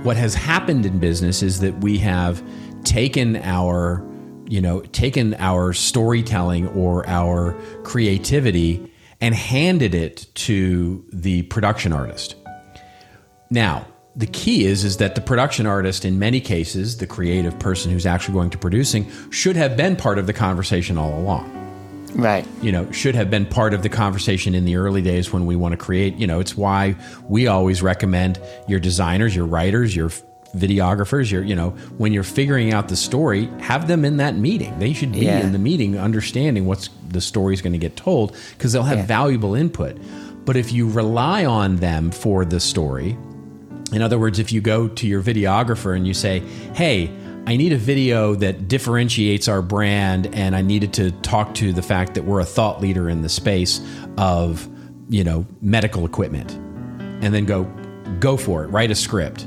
[0.03, 2.41] what has happened in business is that we have
[2.83, 4.05] taken our
[4.47, 7.53] you know taken our storytelling or our
[7.83, 12.35] creativity and handed it to the production artist
[13.51, 17.91] now, the key is is that the production artist in many cases, the creative person
[17.91, 21.57] who's actually going to producing should have been part of the conversation all along.
[22.15, 22.47] right.
[22.61, 25.57] You know, should have been part of the conversation in the early days when we
[25.57, 26.95] want to create, you know, it's why
[27.27, 30.11] we always recommend your designers, your writers, your
[30.55, 34.77] videographers, your, you know, when you're figuring out the story, have them in that meeting.
[34.79, 35.39] They should be Yeah.
[35.39, 39.05] in the meeting understanding what's the story's going to get told because they'll have Yeah.
[39.05, 39.97] valuable input.
[40.45, 43.17] But if you rely on them for the story,
[43.93, 46.39] In other words, if you go to your videographer and you say,
[46.75, 47.11] hey,
[47.45, 51.81] I need a video that differentiates our brand, and I needed to talk to the
[51.81, 53.81] fact that we're a thought leader in the space
[54.17, 54.69] of,
[55.09, 56.53] you know, medical equipment,
[57.21, 57.65] and then go,
[58.21, 59.45] go for it, write a script.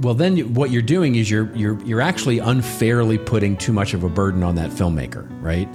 [0.00, 4.02] Well, then what you're doing is you're you're you're actually unfairly putting too much of
[4.02, 5.68] a burden on that filmmaker, right?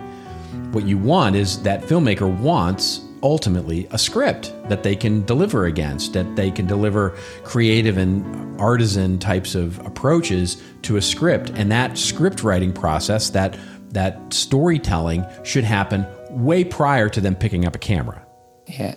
[0.72, 6.14] What you want is that filmmaker wants ultimately a script that they can deliver against,
[6.14, 7.12] that they can deliver
[7.44, 11.52] creative and artisan types of approaches to a script.
[11.56, 13.58] And that script writing process, that
[13.90, 18.26] that storytelling should happen way prior to them picking up a camera.
[18.68, 18.96] Yeah.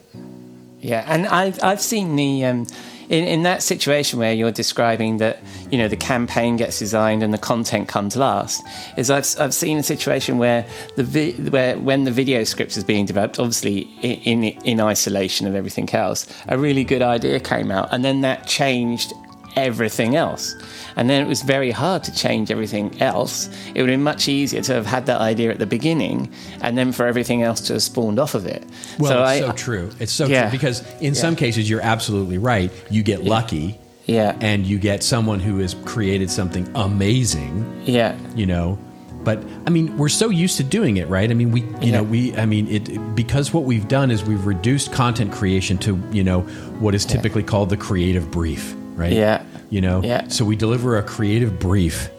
[0.81, 1.05] Yeah.
[1.07, 2.67] And I've, I've seen the, um,
[3.09, 5.39] in, in that situation where you're describing that
[5.71, 8.63] you know the campaign gets designed and the content comes last
[8.97, 12.85] is I've, I've seen a situation where the vi- where when the video script is
[12.85, 17.71] being developed obviously in, in in isolation of everything else a really good idea came
[17.71, 19.13] out and then that changed
[19.59, 20.57] everything else.
[20.97, 23.49] And then it was very hard to change everything else.
[23.75, 26.77] It would have been much easier to have had that idea at the beginning and
[26.77, 28.65] then for everything else to have spawned off of it.
[28.99, 29.91] Well, so it's I, so true.
[30.01, 30.43] It's so yeah.
[30.43, 31.21] true because in yeah.
[31.21, 32.73] some cases you're absolutely right.
[32.91, 33.79] You get lucky.
[34.07, 34.37] Yeah.
[34.41, 37.83] And you get someone who has created something amazing.
[37.85, 38.17] Yeah.
[38.35, 38.79] You know,
[39.23, 41.31] but I mean, we're so used to doing it, right?
[41.31, 41.99] I mean, we, you yeah.
[41.99, 46.03] know, we, I mean, it because what we've done is we've reduced content creation to,
[46.11, 46.41] you know,
[46.81, 47.49] what is typically yeah.
[47.49, 49.13] called the creative brief right?
[49.13, 49.45] Yeah.
[49.71, 50.29] You know, yeah.
[50.29, 52.11] so we deliver a creative brief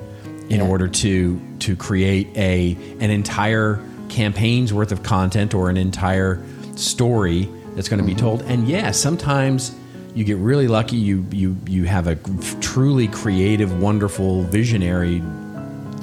[0.50, 0.68] in yeah.
[0.68, 6.44] order to to create a an entire campaign's worth of content or an entire
[6.76, 8.16] story that's going to mm-hmm.
[8.16, 8.42] be told.
[8.44, 9.76] And yeah, sometimes
[10.16, 10.98] you get really lucky.
[10.98, 12.16] You you you have a
[12.62, 15.22] truly creative, wonderful, visionary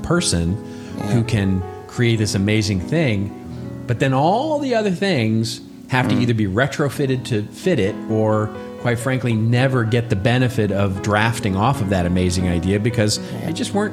[0.03, 0.57] person
[0.97, 1.07] yeah.
[1.09, 3.43] who can create this amazing thing.
[3.87, 6.11] But then all the other things have mm.
[6.11, 8.49] to either be retrofitted to fit it or
[8.87, 13.53] quite frankly, never get the benefit of drafting off of that amazing idea because they
[13.53, 13.93] just weren't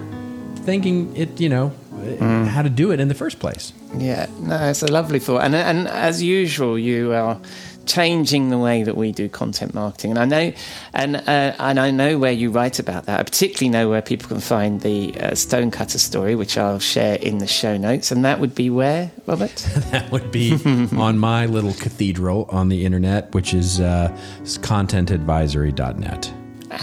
[0.59, 2.45] thinking it, you know, mm.
[2.45, 3.73] how to do it in the first place.
[3.97, 5.45] Yeah, no, it's a lovely thought.
[5.45, 7.41] And, and as usual, you are
[7.85, 10.11] changing the way that we do content marketing.
[10.11, 10.53] And I know,
[10.93, 13.19] and uh, and I know where you write about that.
[13.19, 17.39] I particularly know where people can find the uh, Stonecutter story, which I'll share in
[17.39, 18.11] the show notes.
[18.11, 19.55] And that would be where, Robert?
[19.91, 20.53] that would be
[20.97, 24.09] on my little cathedral on the internet, which is uh,
[24.43, 26.33] contentadvisory.net.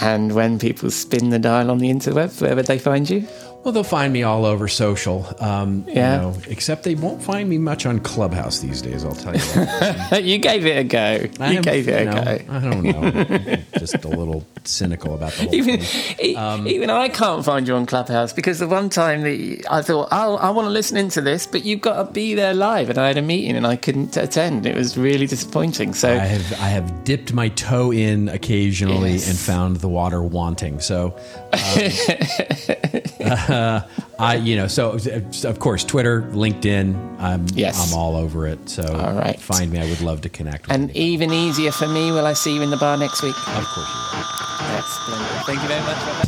[0.01, 3.27] And when people spin the dial on the interweb, where would they find you?
[3.63, 5.27] Well, they'll find me all over social.
[5.39, 6.17] Um, yeah.
[6.17, 9.05] You know, except they won't find me much on Clubhouse these days.
[9.05, 9.41] I'll tell you.
[9.41, 10.25] That.
[10.25, 11.27] you gave it a go.
[11.39, 12.55] I you am, gave it a know, go.
[12.55, 13.57] I don't know.
[13.79, 16.37] Just a little cynical about the whole even, thing.
[16.39, 20.09] Um, even I can't find you on Clubhouse because the one time that I thought,
[20.11, 22.99] oh, I want to listen into this, but you've got to be there live, and
[22.99, 24.65] I had a meeting and I couldn't attend.
[24.65, 25.93] It was really disappointing.
[25.93, 29.29] So I have I have dipped my toe in occasionally yes.
[29.29, 30.81] and found the water wanting.
[30.81, 31.15] So.
[31.53, 31.91] Um,
[33.51, 33.87] uh,
[34.19, 34.99] I, you know, so
[35.45, 37.93] of course, Twitter, LinkedIn, I'm, yes.
[37.93, 38.69] I'm all over it.
[38.69, 39.39] So all right.
[39.41, 39.79] find me.
[39.81, 41.03] I would love to connect with and you.
[41.03, 43.37] even easier for me, will I see you in the bar next week?
[43.37, 44.41] Of course you will.
[44.71, 45.47] That's splendid.
[45.47, 46.27] Thank you very much, Robert.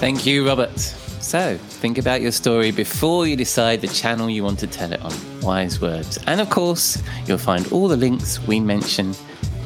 [0.00, 0.78] Thank you, Robert.
[0.78, 5.00] So, think about your story before you decide the channel you want to tell it
[5.00, 5.12] on.
[5.40, 6.18] Wise words.
[6.26, 9.14] And of course, you'll find all the links we mention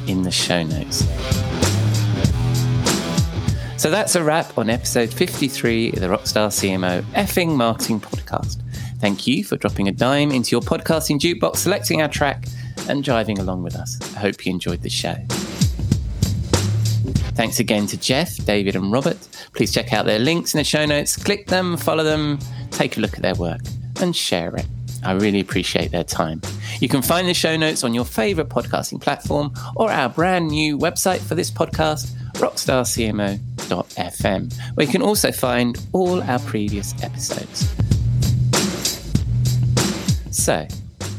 [0.06, 1.04] in the show notes.
[3.86, 8.60] So that's a wrap on episode 53 of the Rockstar CMO effing marketing podcast.
[8.98, 12.48] Thank you for dropping a dime into your podcasting jukebox, selecting our track,
[12.88, 13.96] and driving along with us.
[14.16, 15.14] I hope you enjoyed the show.
[17.36, 19.18] Thanks again to Jeff, David, and Robert.
[19.52, 22.40] Please check out their links in the show notes, click them, follow them,
[22.72, 23.60] take a look at their work,
[24.00, 24.66] and share it.
[25.06, 26.42] I really appreciate their time.
[26.80, 30.76] You can find the show notes on your favorite podcasting platform or our brand new
[30.76, 37.72] website for this podcast, rockstarcmo.fm, where you can also find all our previous episodes.
[40.32, 40.66] So,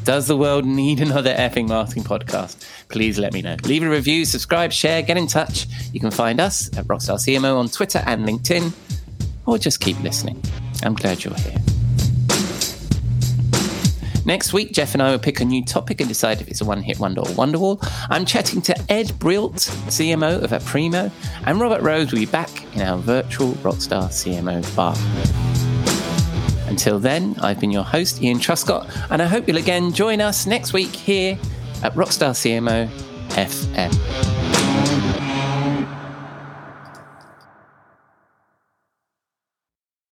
[0.03, 2.67] does the world need another effing marketing podcast?
[2.89, 3.55] Please let me know.
[3.63, 5.65] Leave a review, subscribe, share, get in touch.
[5.93, 8.73] You can find us at Rockstar CMO on Twitter and LinkedIn,
[9.45, 10.43] or just keep listening.
[10.83, 11.76] I'm glad you're here.
[14.27, 16.65] Next week, Jeff and I will pick a new topic and decide if it's a
[16.65, 17.79] one hit wonder or Wonderwall.
[18.09, 19.53] I'm chatting to Ed Breault,
[19.87, 21.09] CMO of Aprimo,
[21.45, 24.97] and Robert Rose will be back in our virtual Rockstar CMO bar.
[26.67, 30.45] Until then, I've been your host, Ian Truscott, and I hope you'll again join us
[30.45, 31.39] next week here
[31.81, 32.89] at Rockstar CMO
[33.29, 34.36] FM.